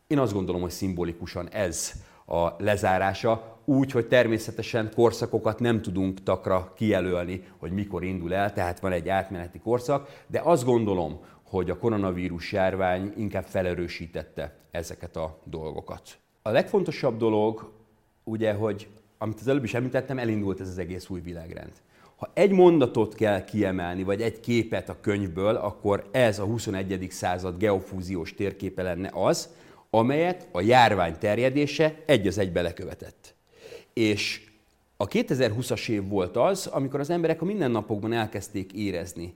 én 0.08 0.20
azt 0.20 0.34
gondolom, 0.34 0.62
hogy 0.62 0.72
szimbolikusan 0.72 1.50
ez 1.50 1.92
a 2.26 2.56
lezárása, 2.58 3.58
úgy, 3.66 3.92
hogy 3.92 4.08
természetesen 4.08 4.92
korszakokat 4.96 5.60
nem 5.60 5.82
tudunk 5.82 6.24
takra 6.24 6.74
kijelölni, 6.76 7.44
hogy 7.58 7.72
mikor 7.72 8.04
indul 8.04 8.34
el, 8.34 8.54
tehát 8.54 8.80
van 8.80 8.92
egy 8.92 9.10
átmeneti 9.10 9.60
korszak, 9.60 10.24
de 10.28 10.42
azt 10.44 10.66
gondolom, 10.66 11.20
hogy 11.50 11.70
a 11.70 11.78
koronavírus 11.78 12.52
járvány 12.52 13.14
inkább 13.18 13.46
felerősítette 13.46 14.56
ezeket 14.72 15.16
a 15.16 15.40
dolgokat. 15.44 16.18
A 16.42 16.50
legfontosabb 16.50 17.18
dolog, 17.18 17.72
ugye, 18.24 18.54
hogy 18.54 18.88
amit 19.18 19.40
az 19.40 19.48
előbb 19.48 19.64
is 19.64 19.74
említettem, 19.74 20.18
elindult 20.18 20.60
ez 20.60 20.68
az 20.68 20.78
egész 20.78 21.10
új 21.10 21.20
világrend. 21.20 21.72
Ha 22.16 22.32
egy 22.34 22.52
mondatot 22.52 23.16
kell 23.16 23.44
kiemelni, 23.44 24.04
vagy 24.04 24.22
egy 24.22 24.40
képet 24.40 24.90
a 24.90 25.00
könyvből, 25.02 25.56
akkor 25.56 26.10
ez 26.12 26.40
a 26.40 26.44
21. 26.44 27.08
század 27.10 27.58
geofúziós 27.58 28.34
térképe 28.34 28.82
lenne 28.84 29.10
az, 29.14 29.50
amelyet 29.90 30.48
a 30.52 30.62
járvány 30.62 31.18
terjedése 31.18 31.96
egy 32.06 32.28
az 32.28 32.38
egybe 32.38 32.62
lekövetett. 32.62 33.36
És 33.94 34.50
a 34.98 35.08
2020-as 35.08 35.90
év 35.90 36.08
volt 36.08 36.38
az, 36.38 36.68
amikor 36.68 37.00
az 37.00 37.10
emberek 37.10 37.42
a 37.42 37.46
mindennapokban 37.46 38.14
elkezdték 38.14 38.74
érezni, 38.74 39.34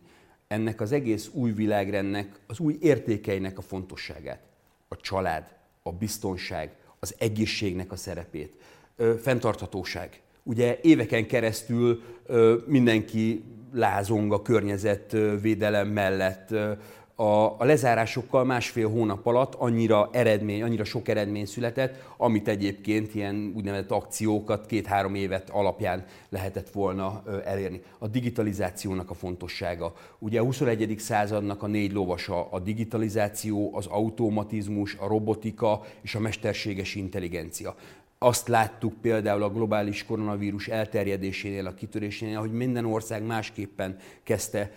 ennek 0.48 0.82
az 0.82 0.92
egész 0.92 1.30
új 1.34 1.52
világrendnek, 1.52 2.40
az 2.48 2.60
új 2.60 2.78
értékeinek 2.82 3.58
a 3.58 3.62
fontosságát. 3.62 4.42
A 4.88 4.96
család, 4.96 5.44
a 5.84 5.92
biztonság, 5.92 6.76
az 7.00 7.16
egészségnek 7.18 7.92
a 7.92 7.96
szerepét, 7.96 8.58
ö, 8.96 9.14
fenntarthatóság. 9.22 10.22
Ugye 10.44 10.80
éveken 10.82 11.28
keresztül 11.28 12.02
ö, 12.26 12.58
mindenki 12.66 13.44
lázong 13.74 14.34
a 14.34 14.42
környezetvédelem 14.42 15.88
mellett, 15.88 16.50
a, 17.24 17.56
a, 17.58 17.66
lezárásokkal 17.66 18.44
másfél 18.44 18.90
hónap 18.90 19.26
alatt 19.26 19.56
annyira 19.56 20.10
eredmény, 20.12 20.64
annyira 20.64 20.84
sok 20.84 21.08
eredmény 21.08 21.46
született, 21.46 22.04
amit 22.18 22.48
egyébként 22.48 23.16
ilyen 23.16 23.54
úgynevezett 23.56 23.92
akciókat 23.92 24.66
két-három 24.66 25.16
évet 25.16 25.50
alapján 25.50 26.06
lehetett 26.30 26.70
volna 26.70 27.24
elérni. 27.46 27.82
A 27.98 28.08
digitalizációnak 28.08 29.10
a 29.10 29.14
fontossága. 29.14 29.94
Ugye 30.20 30.40
a 30.40 30.44
21. 30.44 30.96
századnak 31.00 31.64
a 31.64 31.68
négy 31.68 31.92
lovasa 31.92 32.48
a 32.52 32.60
digitalizáció, 32.60 33.76
az 33.76 33.86
automatizmus, 33.86 34.96
a 35.00 35.08
robotika 35.08 35.82
és 36.02 36.16
a 36.16 36.20
mesterséges 36.20 36.96
intelligencia 36.96 37.76
azt 38.18 38.48
láttuk 38.48 38.94
például 39.02 39.44
a 39.44 39.52
globális 39.52 40.06
koronavírus 40.06 40.68
elterjedésénél, 40.68 41.68
a 41.68 41.74
kitörésénél, 41.74 42.40
hogy 42.40 42.52
minden 42.52 42.86
ország 42.86 43.24
másképpen 43.24 43.98
kezdte 44.24 44.72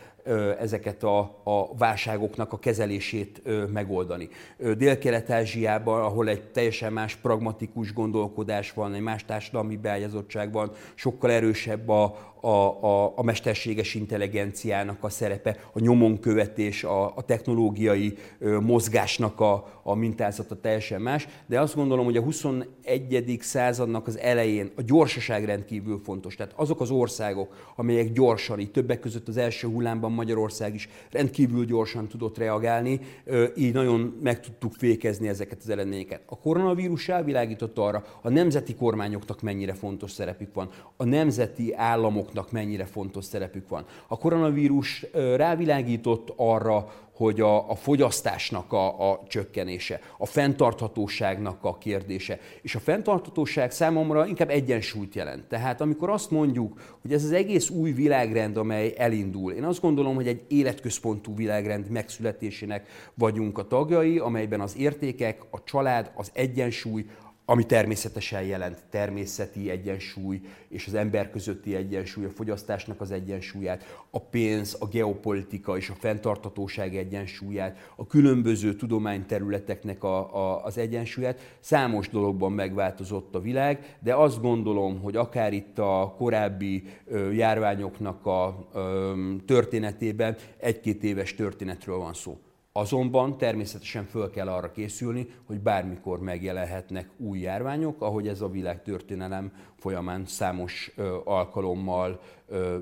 ezeket 0.58 1.02
a, 1.02 1.18
a 1.44 1.76
válságoknak 1.76 2.52
a 2.52 2.58
kezelését 2.58 3.42
megoldani. 3.72 4.28
Dél-Kelet-Ázsiában, 4.76 6.00
ahol 6.00 6.28
egy 6.28 6.42
teljesen 6.42 6.92
más 6.92 7.16
pragmatikus 7.16 7.92
gondolkodás 7.92 8.72
van, 8.72 8.94
egy 8.94 9.00
más 9.00 9.24
társadalmi 9.24 9.76
beágyazottság 9.76 10.52
van, 10.52 10.72
sokkal 10.94 11.30
erősebb 11.30 11.88
a, 11.88 12.34
a, 12.46 12.84
a, 12.84 13.12
a 13.16 13.22
mesterséges 13.22 13.94
intelligenciának 13.94 15.04
a 15.04 15.08
szerepe, 15.08 15.56
a 15.72 15.80
nyomonkövetés, 15.80 16.84
a, 16.84 17.16
a 17.16 17.22
technológiai 17.22 18.14
ö, 18.38 18.60
mozgásnak 18.60 19.40
a, 19.40 19.80
a 19.82 19.94
mintázata 19.94 20.60
teljesen 20.60 21.00
más, 21.00 21.28
de 21.46 21.60
azt 21.60 21.74
gondolom, 21.74 22.04
hogy 22.04 22.16
a 22.16 22.22
21. 22.22 23.38
századnak 23.40 24.06
az 24.06 24.18
elején 24.18 24.70
a 24.76 24.82
gyorsaság 24.82 25.44
rendkívül 25.44 26.00
fontos. 26.04 26.34
Tehát 26.34 26.52
azok 26.56 26.80
az 26.80 26.90
országok, 26.90 27.72
amelyek 27.76 28.12
gyorsan, 28.12 28.60
így 28.60 28.70
többek 28.70 29.00
között 29.00 29.28
az 29.28 29.36
első 29.36 29.68
hullámban 29.68 30.12
Magyarország 30.12 30.74
is 30.74 30.88
rendkívül 31.10 31.64
gyorsan 31.64 32.08
tudott 32.08 32.38
reagálni, 32.38 33.00
így 33.56 33.72
nagyon 33.72 34.18
meg 34.22 34.40
tudtuk 34.40 34.72
fékezni 34.72 35.28
ezeket 35.28 35.58
az 35.62 35.68
eredményeket. 35.68 36.22
A 36.26 36.38
koronavírus 36.38 37.08
elvilágított 37.08 37.78
arra, 37.78 38.04
a 38.22 38.28
nemzeti 38.28 38.74
kormányoknak 38.74 39.42
mennyire 39.42 39.74
fontos 39.74 40.10
szerepük 40.10 40.54
van, 40.54 40.70
a 40.96 41.04
nemzeti 41.04 41.74
államoknak 41.74 42.35
mennyire 42.50 42.84
fontos 42.84 43.24
szerepük 43.24 43.68
van. 43.68 43.84
A 44.06 44.18
koronavírus 44.18 45.06
rávilágított 45.36 46.32
arra, 46.36 46.92
hogy 47.16 47.40
a, 47.40 47.70
a 47.70 47.74
fogyasztásnak 47.74 48.72
a, 48.72 49.10
a 49.10 49.22
csökkenése, 49.28 50.00
a 50.18 50.26
fenntarthatóságnak 50.26 51.64
a 51.64 51.78
kérdése. 51.78 52.38
És 52.62 52.74
a 52.74 52.78
fenntarthatóság 52.78 53.70
számomra 53.70 54.26
inkább 54.26 54.50
egyensúlyt 54.50 55.14
jelent. 55.14 55.44
Tehát 55.44 55.80
amikor 55.80 56.10
azt 56.10 56.30
mondjuk, 56.30 56.98
hogy 57.02 57.12
ez 57.12 57.24
az 57.24 57.32
egész 57.32 57.70
új 57.70 57.92
világrend, 57.92 58.56
amely 58.56 58.94
elindul, 58.96 59.52
én 59.52 59.64
azt 59.64 59.80
gondolom, 59.80 60.14
hogy 60.14 60.26
egy 60.26 60.42
életközpontú 60.48 61.34
világrend 61.34 61.90
megszületésének 61.90 62.86
vagyunk 63.14 63.58
a 63.58 63.66
tagjai, 63.66 64.18
amelyben 64.18 64.60
az 64.60 64.76
értékek, 64.78 65.40
a 65.50 65.64
család, 65.64 66.10
az 66.14 66.30
egyensúly, 66.34 67.06
ami 67.48 67.66
természetesen 67.66 68.42
jelent 68.42 68.84
természeti 68.90 69.70
egyensúly 69.70 70.40
és 70.68 70.86
az 70.86 70.94
ember 70.94 71.30
közötti 71.30 71.74
egyensúly, 71.74 72.24
a 72.24 72.30
fogyasztásnak 72.30 73.00
az 73.00 73.10
egyensúlyát, 73.10 74.04
a 74.10 74.20
pénz, 74.20 74.76
a 74.80 74.86
geopolitika 74.86 75.76
és 75.76 75.88
a 75.88 75.94
fenntartatóság 75.94 76.96
egyensúlyát, 76.96 77.92
a 77.96 78.06
különböző 78.06 78.74
tudományterületeknek 78.74 80.04
a, 80.04 80.34
a, 80.34 80.64
az 80.64 80.78
egyensúlyát. 80.78 81.56
Számos 81.60 82.08
dologban 82.08 82.52
megváltozott 82.52 83.34
a 83.34 83.40
világ, 83.40 83.96
de 84.00 84.14
azt 84.14 84.40
gondolom, 84.40 85.00
hogy 85.00 85.16
akár 85.16 85.52
itt 85.52 85.78
a 85.78 86.14
korábbi 86.16 86.82
ö, 87.04 87.30
járványoknak 87.30 88.26
a 88.26 88.68
ö, 88.72 89.12
történetében 89.46 90.36
egy-két 90.58 91.04
éves 91.04 91.34
történetről 91.34 91.96
van 91.96 92.14
szó. 92.14 92.38
Azonban 92.76 93.38
természetesen 93.38 94.04
föl 94.04 94.30
kell 94.30 94.48
arra 94.48 94.70
készülni, 94.70 95.28
hogy 95.46 95.60
bármikor 95.60 96.20
megjelenhetnek 96.20 97.08
új 97.16 97.38
járványok, 97.38 98.02
ahogy 98.02 98.28
ez 98.28 98.40
a 98.40 98.48
világtörténelem 98.48 99.52
folyamán 99.78 100.26
számos 100.26 100.92
alkalommal 101.24 102.20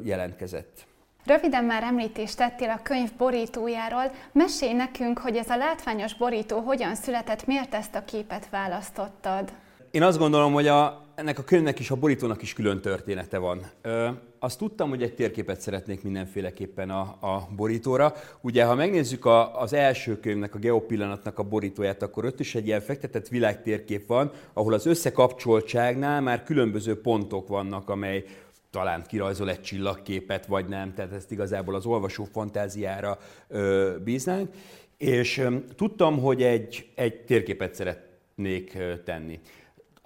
jelentkezett. 0.05 0.87
Röviden 1.25 1.65
már 1.65 1.83
említést 1.83 2.37
tettél 2.37 2.71
a 2.71 2.81
könyv 2.83 3.11
borítójáról. 3.19 4.11
Mesélj 4.33 4.73
nekünk, 4.73 5.19
hogy 5.19 5.37
ez 5.37 5.51
a 5.51 5.57
látványos 5.57 6.15
borító 6.15 6.59
hogyan 6.59 6.95
született, 6.95 7.47
miért 7.47 7.75
ezt 7.75 7.95
a 7.95 8.05
képet 8.05 8.49
választottad? 8.51 9.53
Én 9.91 10.03
azt 10.03 10.19
gondolom, 10.19 10.53
hogy 10.53 10.67
a, 10.67 11.04
ennek 11.15 11.39
a 11.39 11.45
könyvnek 11.45 11.79
is, 11.79 11.91
a 11.91 11.97
borítónak 11.97 12.43
is 12.43 12.53
külön 12.53 12.81
története 12.81 13.39
van. 13.39 13.71
Ö, 13.83 14.09
azt 14.39 14.59
tudtam, 14.59 14.89
hogy 14.89 15.03
egy 15.03 15.15
térképet 15.15 15.61
szeretnék 15.61 16.03
mindenféleképpen 16.03 16.91
a, 16.91 17.01
a 17.21 17.49
borítóra. 17.57 18.15
Ugye, 18.41 18.65
ha 18.65 18.75
megnézzük 18.75 19.25
a, 19.25 19.61
az 19.61 19.73
első 19.73 20.21
könyvnek, 20.21 20.55
a 20.55 20.59
geopillanatnak 20.59 21.39
a 21.39 21.43
borítóját, 21.43 22.03
akkor 22.03 22.25
ott 22.25 22.41
is 22.41 22.55
egy 22.55 22.67
ilyen 22.67 22.81
fektetett 22.81 23.29
világtérkép 23.29 24.07
van, 24.07 24.31
ahol 24.53 24.73
az 24.73 24.87
összekapcsoltságnál 24.87 26.21
már 26.21 26.43
különböző 26.43 27.01
pontok 27.01 27.49
vannak, 27.49 27.89
amely 27.89 28.25
talán 28.71 29.05
kirajzol 29.07 29.51
egy 29.51 29.61
csillagképet, 29.61 30.47
vagy 30.47 30.69
nem, 30.69 30.95
tehát 30.95 31.13
ezt 31.13 31.31
igazából 31.31 31.75
az 31.75 31.87
olvasó 31.87 32.25
fantáziára 32.25 33.19
ö, 33.49 33.95
bíznánk. 34.05 34.51
És 34.97 35.39
ö, 35.39 35.57
tudtam, 35.77 36.19
hogy 36.19 36.43
egy, 36.43 36.89
egy 36.95 37.25
térképet 37.25 37.75
szeretnék 37.75 38.79
tenni. 39.05 39.41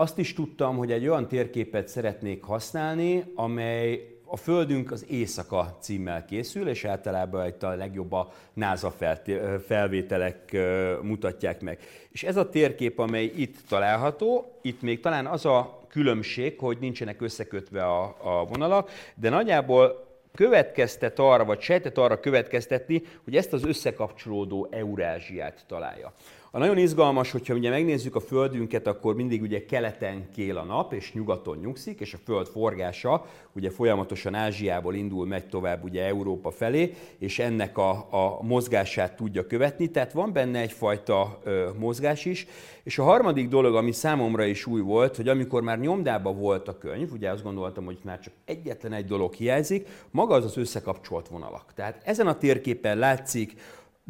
Azt 0.01 0.19
is 0.19 0.35
tudtam, 0.35 0.77
hogy 0.77 0.93
egy 0.93 1.09
olyan 1.09 1.29
térképet 1.29 1.89
szeretnék 1.89 2.43
használni, 2.43 3.25
amely 3.35 4.09
a 4.25 4.37
Földünk 4.37 4.91
az 4.91 5.05
éjszaka 5.09 5.77
címmel 5.81 6.25
készül, 6.25 6.69
és 6.69 6.85
általában 6.85 7.47
itt 7.47 7.63
a 7.63 7.75
legjobb 7.75 8.13
a 8.13 8.33
NASA 8.53 8.95
felvételek 9.67 10.57
mutatják 11.03 11.61
meg. 11.61 11.79
És 12.11 12.23
ez 12.23 12.37
a 12.37 12.49
térkép, 12.49 12.99
amely 12.99 13.25
itt 13.25 13.57
található, 13.69 14.59
itt 14.63 14.83
még 14.83 15.01
talán 15.01 15.27
az 15.27 15.47
a 15.47 15.81
különbség, 15.89 16.59
hogy 16.59 16.79
nincsenek 16.81 17.21
összekötve 17.21 17.85
a, 17.85 18.17
a 18.23 18.45
vonalak, 18.45 18.91
de 19.15 19.29
nagyjából 19.29 20.07
következtet 20.35 21.19
arra, 21.19 21.45
vagy 21.45 21.61
sejtett 21.61 21.99
arra 21.99 22.21
következtetni, 22.21 23.03
hogy 23.25 23.37
ezt 23.37 23.53
az 23.53 23.65
összekapcsolódó 23.65 24.69
Eurázsiát 24.71 25.65
találja. 25.67 26.13
A 26.51 26.59
nagyon 26.59 26.79
izgalmas, 26.79 27.31
hogyha 27.31 27.55
ugye 27.55 27.71
megnézzük 27.71 28.15
a 28.15 28.21
Földünket, 28.21 28.87
akkor 28.87 29.15
mindig 29.15 29.43
ugye 29.43 29.65
keleten 29.65 30.31
kél 30.35 30.57
a 30.57 30.63
nap, 30.63 30.93
és 30.93 31.13
nyugaton 31.13 31.59
nyugszik, 31.59 32.01
és 32.01 32.15
a 32.15 32.19
Föld 32.25 32.47
forgása 32.47 33.27
ugye 33.53 33.71
folyamatosan 33.71 34.35
Ázsiából 34.35 34.95
indul, 34.95 35.27
megy 35.27 35.49
tovább 35.49 35.85
ugye 35.85 36.05
Európa 36.05 36.51
felé, 36.51 36.95
és 37.19 37.39
ennek 37.39 37.79
a, 37.79 37.91
a 38.11 38.43
mozgását 38.43 39.17
tudja 39.17 39.47
követni, 39.47 39.91
tehát 39.91 40.13
van 40.13 40.33
benne 40.33 40.61
egyfajta 40.61 41.39
ö, 41.45 41.69
mozgás 41.79 42.25
is. 42.25 42.47
És 42.83 42.99
a 42.99 43.03
harmadik 43.03 43.49
dolog, 43.49 43.75
ami 43.75 43.93
számomra 43.93 44.45
is 44.45 44.67
új 44.67 44.81
volt, 44.81 45.17
hogy 45.17 45.29
amikor 45.29 45.63
már 45.63 45.79
nyomdában 45.79 46.39
volt 46.39 46.69
a 46.69 46.79
könyv, 46.79 47.13
ugye 47.13 47.31
azt 47.31 47.43
gondoltam, 47.43 47.85
hogy 47.85 47.99
már 48.03 48.21
csak 48.21 48.33
egyetlen 48.45 48.93
egy 48.93 49.05
dolog 49.05 49.35
hiányzik, 49.35 49.89
maga 50.11 50.35
az 50.35 50.45
az 50.45 50.57
összekapcsolt 50.57 51.29
vonalak. 51.29 51.73
Tehát 51.75 52.03
ezen 52.05 52.27
a 52.27 52.39
térképen 52.39 52.99
látszik, 52.99 53.55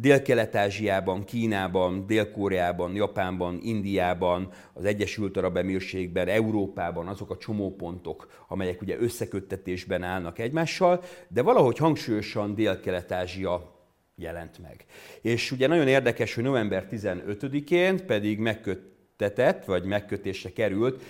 Dél-Kelet-Ázsiában, 0.01 1.25
Kínában, 1.25 2.07
Dél-Koreában, 2.07 2.95
Japánban, 2.95 3.59
Indiában, 3.63 4.51
az 4.73 4.85
Egyesült 4.85 5.37
Arab 5.37 5.57
Emírségben, 5.57 6.29
Európában 6.29 7.07
azok 7.07 7.31
a 7.31 7.37
csomópontok, 7.37 8.45
amelyek 8.49 8.83
ugye 8.83 8.99
összeköttetésben 8.99 10.03
állnak 10.03 10.39
egymással, 10.39 11.03
de 11.29 11.43
valahogy 11.43 11.79
hangsúlyosan 11.79 12.55
Dél-Kelet-Ázsia 12.55 13.77
jelent 14.17 14.59
meg. 14.59 14.85
És 15.21 15.51
ugye 15.51 15.67
nagyon 15.67 15.89
érdekes, 15.89 16.35
hogy 16.35 16.45
november 16.45 16.87
15-én 16.91 18.07
pedig 18.07 18.39
megköt 18.39 18.81
tetett, 19.17 19.65
vagy 19.65 19.85
megkötésre 19.85 20.53
került 20.53 21.03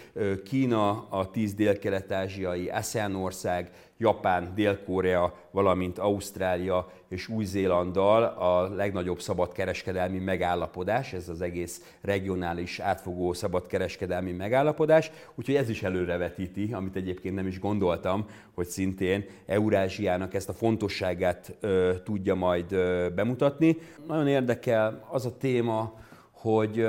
Kína, 0.45 1.09
a 1.09 1.31
tíz 1.31 1.55
dél-kelet-ázsiai 1.55 2.69
ASEAN 2.69 3.15
ország, 3.15 3.71
Japán, 3.99 4.53
Dél-Korea, 4.55 5.35
valamint 5.51 5.99
Ausztrália 5.99 6.91
és 7.09 7.29
Új-Zélanddal 7.29 8.23
a 8.23 8.75
legnagyobb 8.75 9.21
szabadkereskedelmi 9.21 10.19
megállapodás, 10.19 11.13
ez 11.13 11.29
az 11.29 11.41
egész 11.41 11.97
regionális 12.01 12.79
átfogó 12.79 13.33
szabadkereskedelmi 13.33 14.33
megállapodás, 14.33 15.11
úgyhogy 15.35 15.55
ez 15.55 15.69
is 15.69 15.83
előrevetíti, 15.83 16.71
amit 16.73 16.97
egyébként 16.97 17.35
nem 17.35 17.47
is 17.47 17.59
gondoltam, 17.59 18.27
hogy 18.55 18.67
szintén 18.67 19.25
Eurázsiának 19.47 20.35
ezt 20.35 20.49
a 20.49 20.53
fontosságát 20.53 21.57
ö, 21.61 21.93
tudja 22.05 22.35
majd 22.35 22.73
ö, 22.73 23.09
bemutatni. 23.15 23.77
Nagyon 24.07 24.29
érdekel 24.29 25.07
az 25.11 25.27
a 25.27 25.37
téma, 25.37 25.95
hogy 26.31 26.87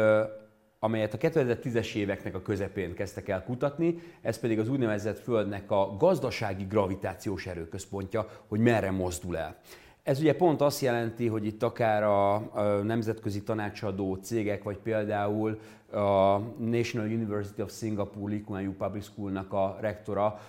amelyet 0.79 1.13
a 1.13 1.17
2010-es 1.17 1.95
éveknek 1.95 2.35
a 2.35 2.41
közepén 2.41 2.93
kezdtek 2.93 3.29
el 3.29 3.43
kutatni, 3.43 3.99
ez 4.21 4.39
pedig 4.39 4.59
az 4.59 4.69
úgynevezett 4.69 5.19
Földnek 5.19 5.71
a 5.71 5.95
gazdasági 5.97 6.63
gravitációs 6.63 7.45
erőközpontja, 7.45 8.27
hogy 8.47 8.59
merre 8.59 8.91
mozdul 8.91 9.37
el. 9.37 9.55
Ez 10.03 10.19
ugye 10.19 10.35
pont 10.35 10.61
azt 10.61 10.81
jelenti, 10.81 11.27
hogy 11.27 11.45
itt 11.45 11.63
akár 11.63 12.03
a, 12.03 12.35
nemzetközi 12.83 13.43
tanácsadó 13.43 14.15
cégek, 14.15 14.63
vagy 14.63 14.77
például 14.77 15.59
a 15.91 16.37
National 16.57 17.07
University 17.07 17.61
of 17.61 17.77
Singapore 17.77 18.33
Lee 18.33 18.43
Kuan 18.43 18.61
Yew 18.61 18.73
Public 18.73 19.03
School-nak 19.03 19.53
a 19.53 19.77
rektora, 19.79 20.39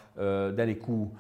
Danny 0.55 0.79
Ku 0.79 1.13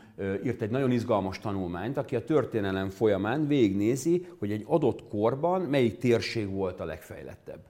írt 0.44 0.62
egy 0.62 0.70
nagyon 0.70 0.90
izgalmas 0.90 1.38
tanulmányt, 1.38 1.96
aki 1.96 2.16
a 2.16 2.24
történelem 2.24 2.88
folyamán 2.88 3.46
végignézi, 3.46 4.26
hogy 4.38 4.52
egy 4.52 4.64
adott 4.66 5.08
korban 5.08 5.60
melyik 5.60 5.98
térség 5.98 6.50
volt 6.50 6.80
a 6.80 6.84
legfejlettebb 6.84 7.69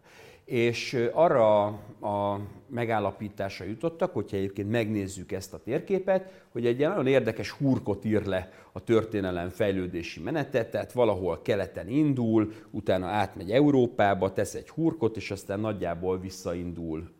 és 0.50 1.08
arra 1.12 1.64
a 2.00 2.40
megállapításra 2.66 3.64
jutottak, 3.64 4.12
hogyha 4.12 4.36
egyébként 4.36 4.70
megnézzük 4.70 5.32
ezt 5.32 5.54
a 5.54 5.58
térképet, 5.58 6.44
hogy 6.52 6.66
egy 6.66 6.78
nagyon 6.78 7.06
érdekes 7.06 7.50
hurkot 7.50 8.04
ír 8.04 8.24
le 8.24 8.52
a 8.72 8.84
történelem 8.84 9.48
fejlődési 9.48 10.20
menetet, 10.20 10.70
tehát 10.70 10.92
valahol 10.92 11.42
keleten 11.42 11.88
indul, 11.88 12.52
utána 12.70 13.06
átmegy 13.06 13.50
Európába, 13.50 14.32
tesz 14.32 14.54
egy 14.54 14.68
hurkot, 14.68 15.16
és 15.16 15.30
aztán 15.30 15.60
nagyjából 15.60 16.20
visszaindul 16.20 17.10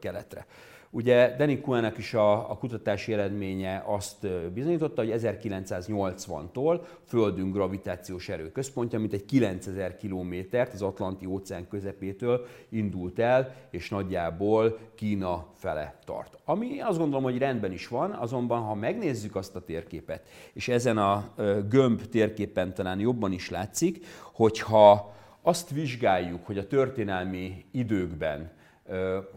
keletre. 0.00 0.46
Ugye 0.92 1.36
Danny 1.36 1.60
Kuhn-nak 1.60 1.98
is 1.98 2.14
a, 2.14 2.50
a 2.50 2.56
kutatási 2.56 3.12
eredménye 3.12 3.82
azt 3.86 4.50
bizonyította, 4.52 5.02
hogy 5.02 5.12
1980-tól 5.16 6.80
Földünk 7.06 7.54
gravitációs 7.54 8.28
erőközpontja, 8.28 8.98
mint 8.98 9.12
egy 9.12 9.24
9000 9.24 9.96
kilométert 9.96 10.72
az 10.72 10.82
Atlanti 10.82 11.26
óceán 11.26 11.68
közepétől 11.68 12.46
indult 12.68 13.18
el, 13.18 13.54
és 13.70 13.88
nagyjából 13.88 14.78
Kína 14.94 15.46
fele 15.54 15.98
tart. 16.04 16.38
Ami 16.44 16.80
azt 16.80 16.98
gondolom, 16.98 17.24
hogy 17.24 17.38
rendben 17.38 17.72
is 17.72 17.88
van, 17.88 18.10
azonban 18.10 18.62
ha 18.62 18.74
megnézzük 18.74 19.36
azt 19.36 19.56
a 19.56 19.64
térképet, 19.64 20.28
és 20.52 20.68
ezen 20.68 20.98
a 20.98 21.34
gömb 21.68 22.02
térképen 22.02 22.74
talán 22.74 23.00
jobban 23.00 23.32
is 23.32 23.50
látszik, 23.50 24.06
hogyha 24.32 25.14
azt 25.42 25.70
vizsgáljuk, 25.70 26.46
hogy 26.46 26.58
a 26.58 26.66
történelmi 26.66 27.64
időkben 27.70 28.58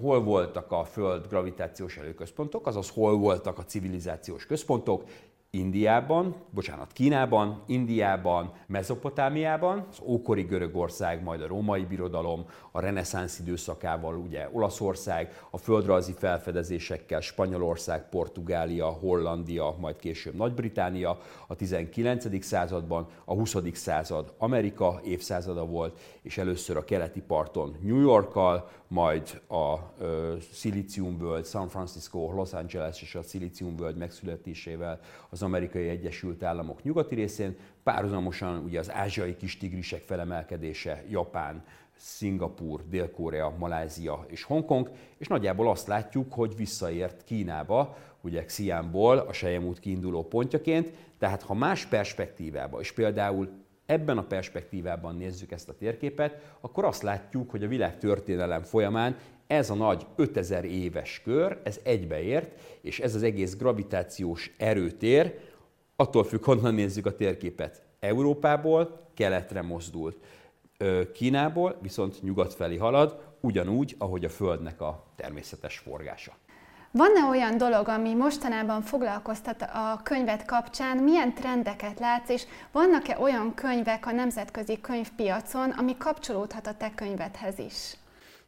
hol 0.01 0.23
voltak 0.23 0.71
a 0.71 0.83
Föld 0.83 1.27
gravitációs 1.27 1.97
előközpontok, 1.97 2.67
azaz 2.67 2.89
hol 2.89 3.17
voltak 3.17 3.57
a 3.57 3.63
civilizációs 3.63 4.45
központok, 4.45 5.03
Indiában, 5.55 6.35
bocsánat, 6.49 6.91
Kínában, 6.91 7.63
Indiában, 7.65 8.53
Mezopotámiában, 8.67 9.85
az 9.89 9.99
ókori 10.03 10.41
Görögország, 10.41 11.23
majd 11.23 11.41
a 11.41 11.47
római 11.47 11.85
birodalom, 11.85 12.45
a 12.71 12.79
reneszánsz 12.79 13.39
időszakával 13.39 14.15
ugye 14.15 14.49
Olaszország, 14.51 15.39
a 15.49 15.57
földrajzi 15.57 16.13
felfedezésekkel 16.17 17.21
Spanyolország, 17.21 18.09
Portugália, 18.09 18.85
Hollandia, 18.85 19.75
majd 19.79 19.95
később 19.95 20.35
Nagy-Británia, 20.35 21.17
a 21.47 21.55
19. 21.55 22.43
században, 22.45 23.07
a 23.25 23.33
20. 23.33 23.55
század 23.73 24.33
Amerika 24.37 25.01
évszázada 25.03 25.65
volt, 25.65 25.99
és 26.23 26.37
először 26.37 26.77
a 26.77 26.83
keleti 26.83 27.21
parton 27.21 27.75
New 27.81 27.99
Yorkkal, 27.99 28.69
majd 28.87 29.41
a 29.49 29.75
szilíciumvölgy, 30.51 31.45
San 31.45 31.67
Francisco, 31.67 32.31
Los 32.31 32.53
Angeles 32.53 33.01
és 33.01 33.15
a 33.15 33.21
szilíciumvölgy 33.21 33.95
megszületésével 33.95 34.99
az 35.29 35.41
amerikai 35.41 35.87
Egyesült 35.87 36.43
Államok 36.43 36.83
nyugati 36.83 37.15
részén, 37.15 37.57
párhuzamosan 37.83 38.63
ugye 38.63 38.79
az 38.79 38.91
ázsiai 38.91 39.35
kis 39.35 39.57
tigrisek 39.57 40.01
felemelkedése, 40.01 41.03
Japán, 41.09 41.63
Szingapur, 41.97 42.87
Dél-Korea, 42.89 43.55
Malázia 43.57 44.25
és 44.27 44.43
Hongkong, 44.43 44.91
és 45.17 45.27
nagyjából 45.27 45.69
azt 45.69 45.87
látjuk, 45.87 46.33
hogy 46.33 46.55
visszaért 46.55 47.23
Kínába, 47.23 47.97
ugye 48.21 48.45
Xi'anból 48.47 49.27
a 49.27 49.33
Sejemút 49.33 49.79
kiinduló 49.79 50.27
pontjaként, 50.27 50.91
tehát 51.17 51.41
ha 51.41 51.53
más 51.53 51.85
perspektívába, 51.85 52.79
és 52.79 52.91
például 52.91 53.49
ebben 53.85 54.17
a 54.17 54.23
perspektívában 54.23 55.15
nézzük 55.15 55.51
ezt 55.51 55.69
a 55.69 55.75
térképet, 55.75 56.55
akkor 56.61 56.85
azt 56.85 57.01
látjuk, 57.01 57.49
hogy 57.49 57.63
a 57.63 57.67
világ 57.67 57.97
történelem 57.97 58.61
folyamán 58.61 59.17
ez 59.47 59.69
a 59.69 59.73
nagy 59.75 60.05
5000 60.15 60.65
éves 60.65 61.21
kör, 61.23 61.59
ez 61.63 61.79
egybeért, 61.83 62.59
és 62.81 62.99
ez 62.99 63.15
az 63.15 63.23
egész 63.23 63.55
gravitációs 63.55 64.51
erőtér, 64.57 65.39
attól 65.95 66.23
függ, 66.23 66.43
honnan 66.43 66.73
nézzük 66.73 67.05
a 67.05 67.15
térképet, 67.15 67.81
Európából 67.99 69.09
keletre 69.13 69.61
mozdult. 69.61 70.17
Kínából 71.13 71.77
viszont 71.81 72.21
nyugat 72.21 72.53
felé 72.53 72.77
halad, 72.77 73.35
ugyanúgy, 73.39 73.95
ahogy 73.97 74.25
a 74.25 74.29
Földnek 74.29 74.81
a 74.81 75.05
természetes 75.15 75.77
forgása. 75.77 76.33
Van-e 76.97 77.23
olyan 77.29 77.57
dolog, 77.57 77.87
ami 77.87 78.13
mostanában 78.13 78.81
foglalkoztat 78.81 79.61
a 79.61 80.01
könyvet 80.03 80.45
kapcsán, 80.45 80.97
milyen 80.97 81.33
trendeket 81.33 81.99
látsz, 81.99 82.29
és 82.29 82.43
vannak-e 82.71 83.17
olyan 83.19 83.53
könyvek 83.53 84.05
a 84.05 84.11
nemzetközi 84.11 84.77
könyvpiacon, 84.81 85.69
ami 85.69 85.97
kapcsolódhat 85.97 86.67
a 86.67 86.73
te 86.77 86.91
könyvedhez 86.95 87.59
is? 87.59 87.95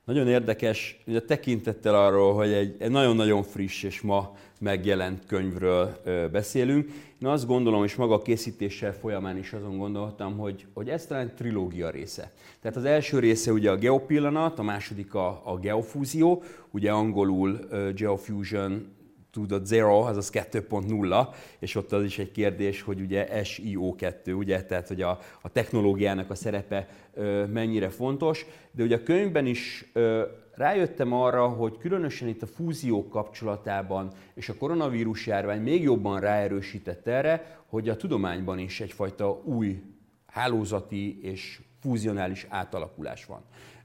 Nagyon 0.04 0.28
érdekes, 0.28 0.98
ugye 1.08 1.22
tekintettel 1.22 1.96
arról, 1.96 2.34
hogy 2.34 2.52
egy, 2.52 2.76
egy 2.80 2.91
nagyon-nagyon 2.91 3.43
friss 3.43 3.84
és 3.84 4.02
ma 4.02 4.36
megjelent 4.60 5.26
könyvről 5.26 6.02
beszélünk. 6.32 6.91
Én 7.26 7.32
azt 7.32 7.48
gondolom, 7.48 7.84
és 7.84 7.96
maga 7.96 8.14
a 8.14 8.22
készítéssel 8.22 8.94
folyamán 8.94 9.38
is 9.38 9.54
azon 9.54 9.78
gondoltam, 9.78 10.38
hogy, 10.38 10.66
hogy 10.74 10.90
ez 10.90 11.06
talán 11.06 11.36
trilógia 11.36 11.90
része. 11.90 12.32
Tehát 12.62 12.78
az 12.78 12.86
első 12.86 13.20
része 13.20 13.52
ugye 13.52 13.72
a 13.72 13.76
geopillanat, 13.76 14.60
a 14.60 14.64
második 14.64 15.14
a, 15.14 15.42
a 15.44 15.58
geofúzió, 15.58 16.44
ugye 16.72 16.92
angolul 16.92 17.60
uh, 17.72 17.90
geofusion 17.94 18.95
2.0, 19.36 20.06
azaz 20.06 20.30
2.0, 20.34 21.28
és 21.60 21.76
ott 21.76 21.92
az 21.92 22.04
is 22.04 22.20
egy 22.20 22.32
kérdés, 22.32 22.82
hogy 22.82 23.02
ugye 23.02 23.28
SIO2, 23.32 24.38
ugye, 24.38 24.64
tehát 24.64 24.88
hogy 24.88 25.02
a, 25.02 25.20
a 25.42 25.50
technológiának 25.50 26.30
a 26.30 26.36
szerepe 26.36 26.88
ö, 27.14 27.46
mennyire 27.46 27.90
fontos, 27.90 28.46
de 28.72 28.84
ugye 28.84 28.96
a 28.96 29.04
könyvben 29.04 29.46
is 29.46 29.90
ö, 29.94 30.24
rájöttem 30.56 31.14
arra, 31.14 31.48
hogy 31.48 31.78
különösen 31.78 32.28
itt 32.28 32.42
a 32.42 32.48
fúziók 32.48 33.10
kapcsolatában 33.10 34.12
és 34.34 34.50
a 34.50 34.56
koronavírus 34.56 35.28
járvány 35.28 35.62
még 35.62 35.82
jobban 35.82 36.20
ráerősített 36.20 37.08
erre, 37.08 37.60
hogy 37.66 37.90
a 37.90 37.96
tudományban 37.96 38.60
is 38.60 38.82
egyfajta 38.82 39.42
új 39.44 39.82
hálózati 40.26 41.20
és 41.24 41.62
fúzionális 41.82 42.46
átalakulás 42.50 43.26
van. 43.26 43.42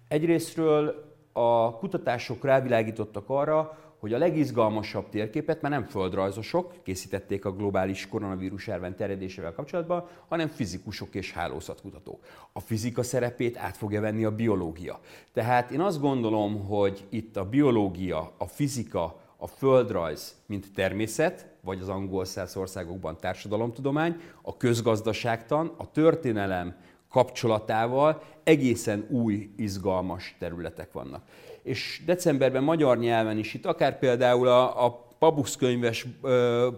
Egyrésztről 0.09 1.09
a 1.33 1.77
kutatások 1.77 2.45
rávilágítottak 2.45 3.25
arra, 3.27 3.79
hogy 4.01 4.13
a 4.13 4.19
legizgalmasabb 4.19 5.09
térképet 5.09 5.61
már 5.63 5.71
nem 5.71 5.85
földrajzosok 5.85 6.73
készítették 6.83 7.45
a 7.45 7.53
globális 7.53 8.09
koronavírus 8.09 8.67
járvány 8.67 8.95
terjedésével 8.95 9.53
kapcsolatban, 9.53 10.09
hanem 10.29 10.49
fizikusok 10.49 11.15
és 11.15 11.33
hálózatkutatók. 11.33 12.25
A 12.53 12.61
fizika 12.61 13.03
szerepét 13.03 13.57
át 13.57 13.77
fogja 13.77 14.01
venni 14.01 14.25
a 14.25 14.35
biológia. 14.35 15.01
Tehát 15.33 15.71
én 15.71 15.81
azt 15.81 16.01
gondolom, 16.01 16.67
hogy 16.67 17.07
itt 17.09 17.37
a 17.37 17.49
biológia, 17.49 18.33
a 18.39 18.47
fizika, 18.47 19.21
a 19.37 19.47
földrajz, 19.47 20.35
mint 20.47 20.73
természet, 20.75 21.47
vagy 21.61 21.81
az 21.81 21.89
angol 21.89 22.25
száz 22.25 22.57
országokban 22.57 23.17
társadalomtudomány, 23.21 24.17
a 24.43 24.57
közgazdaságtan, 24.57 25.75
a 25.77 25.91
történelem 25.91 26.77
kapcsolatával 27.09 28.23
egészen 28.45 29.07
új, 29.09 29.51
izgalmas 29.57 30.37
területek 30.39 30.93
vannak 30.93 31.23
és 31.63 32.03
decemberben 32.07 32.63
magyar 32.63 32.99
nyelven 32.99 33.39
is 33.39 33.55
itt, 33.55 33.67
akár 33.67 33.99
például 33.99 34.49
a, 34.49 34.85
a 34.85 35.09
Pabusz 35.19 35.57
könyves 35.57 36.07
ö, 36.23 36.69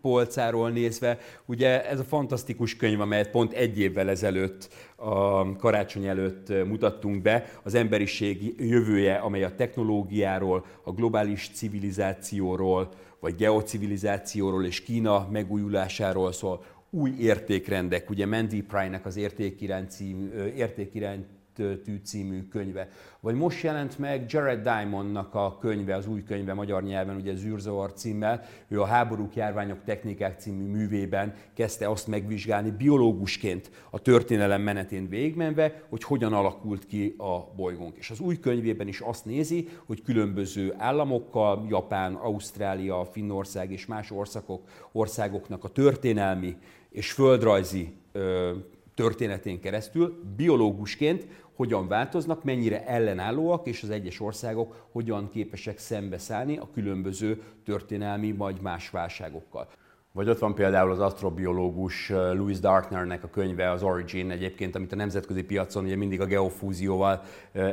polcáról 0.00 0.70
nézve, 0.70 1.18
ugye 1.46 1.88
ez 1.88 1.98
a 1.98 2.04
fantasztikus 2.04 2.76
könyv, 2.76 3.00
amelyet 3.00 3.30
pont 3.30 3.52
egy 3.52 3.78
évvel 3.78 4.08
ezelőtt, 4.08 4.68
a 4.96 5.56
karácsony 5.56 6.06
előtt 6.06 6.48
mutattunk 6.66 7.22
be, 7.22 7.44
az 7.62 7.74
emberiség 7.74 8.54
jövője, 8.58 9.14
amely 9.14 9.44
a 9.44 9.54
technológiáról, 9.54 10.64
a 10.82 10.92
globális 10.92 11.50
civilizációról, 11.54 12.88
vagy 13.20 13.34
geocivilizációról 13.34 14.64
és 14.64 14.82
Kína 14.82 15.28
megújulásáról 15.30 16.32
szól, 16.32 16.64
új 16.90 17.14
értékrendek, 17.18 18.10
ugye 18.10 18.26
Mandy 18.26 18.62
Pry-nek 18.62 19.06
az 19.06 19.16
értékirány, 19.16 19.86
cím, 19.88 20.32
értékirány 20.56 21.26
tű 21.58 22.00
című 22.04 22.48
könyve. 22.48 22.88
Vagy 23.20 23.34
most 23.34 23.62
jelent 23.62 23.98
meg 23.98 24.24
Jared 24.28 24.62
Diamondnak 24.62 25.34
a 25.34 25.58
könyve, 25.60 25.94
az 25.94 26.06
új 26.06 26.22
könyve 26.22 26.54
magyar 26.54 26.82
nyelven, 26.82 27.16
ugye 27.16 27.34
Zűrzavar 27.34 27.92
címmel. 27.92 28.42
Ő 28.68 28.80
a 28.80 28.84
Háborúk, 28.84 29.34
járványok, 29.34 29.84
technikák 29.84 30.40
című 30.40 30.64
művében 30.64 31.34
kezdte 31.54 31.88
azt 31.88 32.06
megvizsgálni 32.06 32.70
biológusként 32.70 33.70
a 33.90 33.98
történelem 33.98 34.62
menetén 34.62 35.08
végigmenve, 35.08 35.82
hogy 35.88 36.02
hogyan 36.02 36.32
alakult 36.32 36.86
ki 36.86 37.14
a 37.18 37.54
bolygónk. 37.56 37.96
És 37.96 38.10
az 38.10 38.20
új 38.20 38.38
könyvében 38.40 38.88
is 38.88 39.00
azt 39.00 39.24
nézi, 39.24 39.68
hogy 39.86 40.02
különböző 40.02 40.74
államokkal, 40.76 41.66
Japán, 41.68 42.14
Ausztrália, 42.14 43.04
Finnország 43.04 43.72
és 43.72 43.86
más 43.86 44.10
országok, 44.10 44.68
országoknak 44.92 45.64
a 45.64 45.68
történelmi 45.68 46.56
és 46.90 47.12
földrajzi 47.12 47.92
ö, 48.12 48.52
történetén 48.94 49.60
keresztül 49.60 50.22
biológusként 50.36 51.26
hogyan 51.58 51.88
változnak, 51.88 52.44
mennyire 52.44 52.86
ellenállóak, 52.86 53.66
és 53.66 53.82
az 53.82 53.90
egyes 53.90 54.20
országok 54.20 54.88
hogyan 54.92 55.30
képesek 55.30 55.78
szembeszállni 55.78 56.56
a 56.56 56.68
különböző 56.72 57.42
történelmi 57.64 58.32
vagy 58.32 58.60
más 58.60 58.90
válságokkal. 58.90 59.68
Vagy 60.12 60.28
ott 60.28 60.38
van 60.38 60.54
például 60.54 60.90
az 60.90 60.98
astrobiológus 60.98 62.08
Louis 62.08 62.58
Dartnernek 62.60 63.24
a 63.24 63.28
könyve, 63.28 63.70
az 63.70 63.82
Origin 63.82 64.30
egyébként, 64.30 64.76
amit 64.76 64.92
a 64.92 64.96
nemzetközi 64.96 65.42
piacon 65.42 65.84
ugye 65.84 65.96
mindig 65.96 66.20
a 66.20 66.24
geofúzióval 66.24 67.22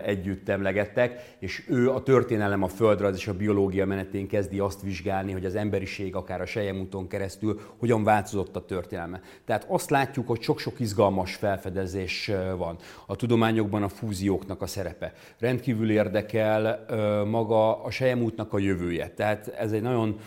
együtt 0.03 0.49
emlegettek, 0.49 1.35
és 1.39 1.65
ő 1.69 1.91
a 1.91 2.03
történelem, 2.03 2.63
a 2.63 2.67
földrajz 2.67 3.15
és 3.15 3.27
a 3.27 3.33
biológia 3.33 3.85
menetén 3.85 4.27
kezdi 4.27 4.59
azt 4.59 4.81
vizsgálni, 4.81 5.31
hogy 5.31 5.45
az 5.45 5.55
emberiség 5.55 6.15
akár 6.15 6.41
a 6.41 6.45
sejemúton 6.45 7.07
keresztül 7.07 7.59
hogyan 7.79 8.03
változott 8.03 8.55
a 8.55 8.65
történelme. 8.65 9.21
Tehát 9.45 9.65
azt 9.69 9.89
látjuk, 9.89 10.27
hogy 10.27 10.41
sok-sok 10.41 10.79
izgalmas 10.79 11.35
felfedezés 11.35 12.31
van. 12.57 12.77
A 13.05 13.15
tudományokban 13.15 13.83
a 13.83 13.89
fúzióknak 13.89 14.61
a 14.61 14.67
szerepe. 14.67 15.13
Rendkívül 15.39 15.91
érdekel 15.91 16.85
maga 17.25 17.83
a 17.83 17.91
sejemútnak 17.91 18.53
a 18.53 18.59
jövője. 18.59 19.09
Tehát 19.09 19.47
ez 19.47 19.71
egy 19.71 19.81
nagyon 19.81 20.19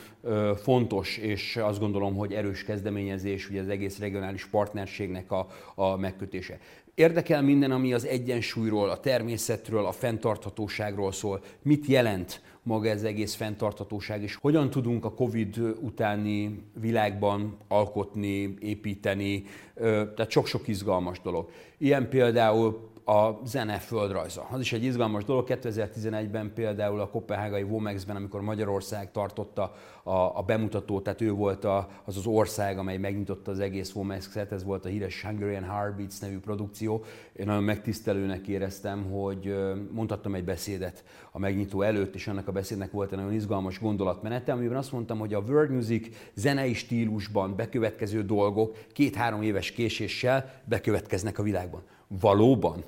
fontos, 0.57 1.16
és 1.16 1.57
azt 1.57 1.79
gondolom, 1.79 2.14
hogy 2.16 2.33
erős 2.33 2.64
kezdeményezés, 2.64 3.51
ugye 3.51 3.61
az 3.61 3.69
egész 3.69 3.99
regionális 3.99 4.47
partnerségnek 4.47 5.33
a, 5.33 5.47
a 5.75 5.97
megkötése. 5.97 6.59
Érdekel 6.95 7.43
minden, 7.43 7.71
ami 7.71 7.93
az 7.93 8.07
egyensúlyról, 8.07 8.91
a 8.91 9.01
természetről, 9.01 9.87
a 9.87 9.93
fenntarthatóságról 9.93 11.12
szól. 11.12 11.43
Mit 11.62 11.87
jelent 11.87 12.41
maga 12.62 12.89
ez 12.89 13.03
egész 13.03 13.35
fenntarthatóság, 13.35 14.23
és 14.23 14.35
hogyan 14.35 14.71
tudunk 14.71 15.05
a 15.05 15.14
COVID 15.14 15.59
utáni 15.81 16.62
világban 16.81 17.57
alkotni, 17.69 18.55
építeni, 18.61 19.45
tehát 19.75 20.31
sok-sok 20.31 20.69
izgalmas 20.69 21.21
dolog. 21.21 21.51
Ilyen 21.79 22.09
például 22.09 22.91
a 23.09 23.41
zene 23.45 23.79
földrajza. 23.79 24.47
Az 24.51 24.61
is 24.61 24.73
egy 24.73 24.85
izgalmas 24.85 25.25
dolog. 25.25 25.47
2011-ben 25.49 26.53
például 26.55 27.01
a 27.01 27.09
Kopenhágai 27.09 27.63
Womex-ben, 27.63 28.17
amikor 28.17 28.41
Magyarország 28.41 29.11
tartotta 29.11 29.75
a, 30.03 30.11
a 30.13 30.43
bemutatót, 30.47 31.03
tehát 31.03 31.21
ő 31.21 31.33
volt 31.33 31.65
a, 31.65 31.89
az 32.05 32.17
az 32.17 32.27
ország, 32.27 32.79
amely 32.79 32.97
megnyitotta 32.97 33.51
az 33.51 33.61
egész 33.61 33.95
Womex-et, 33.95 34.53
ez 34.53 34.65
volt 34.65 34.85
a 34.85 34.89
híres 34.89 35.23
Hungarian 35.23 35.65
Heartbeats 35.65 36.21
nevű 36.21 36.39
produkció. 36.39 37.05
Én 37.33 37.47
nagyon 37.47 37.63
megtisztelőnek 37.63 38.49
éreztem, 38.49 39.11
hogy 39.11 39.57
mondhattam 39.91 40.35
egy 40.35 40.45
beszédet 40.45 41.05
a 41.33 41.39
megnyitó 41.39 41.83
előtt, 41.83 42.15
és 42.15 42.27
annak 42.27 42.49
a 42.49 42.53
beszédnek 42.53 42.91
volt 42.91 43.13
egy 43.13 43.19
nagyon 43.19 43.33
izgalmas 43.33 43.81
gondolatmenete, 43.81 44.53
amiben 44.53 44.77
azt 44.77 44.93
mondtam, 44.93 45.19
hogy 45.19 45.35
a 45.35 45.41
world 45.41 45.71
music 45.71 46.09
zenei 46.35 46.75
stílusban 46.75 47.57
bekövetkező 47.57 48.23
dolgok 48.23 48.77
két-három 48.93 49.43
éves 49.43 49.71
késéssel 49.71 50.53
bekövetkeznek 50.65 51.39
a 51.39 51.43
világban 51.43 51.83
valóban 52.09 52.85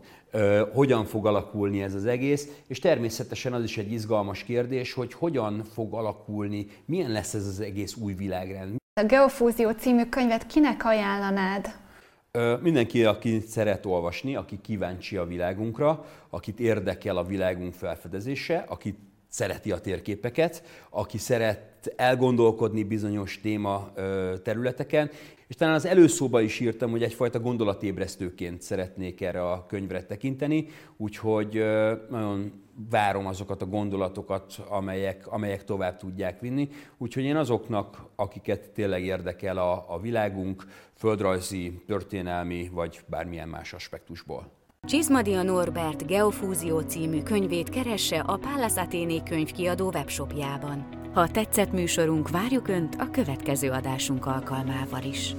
hogyan 0.73 1.05
fog 1.05 1.27
alakulni 1.27 1.83
ez 1.83 1.95
az 1.95 2.07
egész, 2.07 2.49
és 2.66 2.79
természetesen 2.79 3.53
az 3.53 3.62
is 3.62 3.79
egy 3.79 3.93
izgalmas 3.93 4.43
kérdés, 4.43 4.93
hogy 4.93 5.12
hogyan 5.12 5.64
fog 5.73 5.95
alakulni, 5.95 6.66
milyen 6.85 7.11
lesz 7.11 7.35
ez 7.35 7.47
az 7.47 7.61
egész 7.61 7.97
új 7.97 8.12
világrend. 8.12 8.77
A 9.01 9.05
Geofúzió 9.05 9.71
című 9.71 10.05
könyvet 10.05 10.47
kinek 10.47 10.85
ajánlanád? 10.85 11.75
Mindenki, 12.61 13.05
aki 13.05 13.41
szeret 13.41 13.87
olvasni, 13.87 14.37
aki 14.37 14.61
kíváncsi 14.61 15.16
a 15.16 15.25
világunkra, 15.25 16.07
akit 16.31 16.61
érdekel 16.61 17.16
a 17.16 17.25
világunk 17.25 17.75
felfedezése, 17.75 18.64
aki 18.68 18.99
szereti 19.31 19.72
a 19.72 19.81
térképeket, 19.81 20.62
aki 20.91 21.18
szeret 21.18 21.93
elgondolkodni 21.97 22.85
bizonyos 22.85 23.41
téma 23.41 23.93
területeken, 24.43 25.11
és 25.47 25.57
talán 25.57 25.74
az 25.74 25.87
előszóba 25.87 26.41
is 26.41 26.61
írtam, 26.61 26.91
hogy 26.91 27.03
egyfajta 27.03 27.41
gondolatébresztőként 27.41 28.62
szeretnék 28.62 29.20
erre 29.20 29.51
a 29.51 29.66
könyvre 29.66 30.05
tekinteni, 30.05 30.66
úgyhogy 30.97 31.64
nagyon 32.11 32.53
várom 32.91 33.26
azokat 33.26 33.62
a 33.62 33.66
gondolatokat, 33.66 34.59
amelyek, 34.68 35.26
amelyek 35.26 35.64
tovább 35.64 35.97
tudják 35.97 36.41
vinni. 36.41 36.68
Úgyhogy 36.99 37.24
én 37.24 37.37
azoknak, 37.37 38.07
akiket 38.14 38.70
tényleg 38.70 39.05
érdekel 39.05 39.57
a, 39.57 39.85
a 39.89 40.01
világunk, 40.01 40.66
földrajzi, 40.95 41.83
történelmi 41.87 42.70
vagy 42.72 43.01
bármilyen 43.07 43.49
más 43.49 43.72
aspektusból. 43.72 44.59
Csizmadia 44.87 45.43
Norbert 45.43 46.07
Geofúzió 46.07 46.81
című 46.81 47.22
könyvét 47.22 47.68
keresse 47.68 48.20
a 48.20 48.37
Palace 48.37 48.81
Athéné 48.81 49.22
könyvkiadó 49.28 49.91
webshopjában. 49.95 50.87
Ha 51.14 51.28
tetszett 51.28 51.72
műsorunk, 51.72 52.31
várjuk 52.31 52.68
Önt 52.68 52.95
a 52.99 53.11
következő 53.11 53.70
adásunk 53.70 54.26
alkalmával 54.26 55.03
is. 55.03 55.35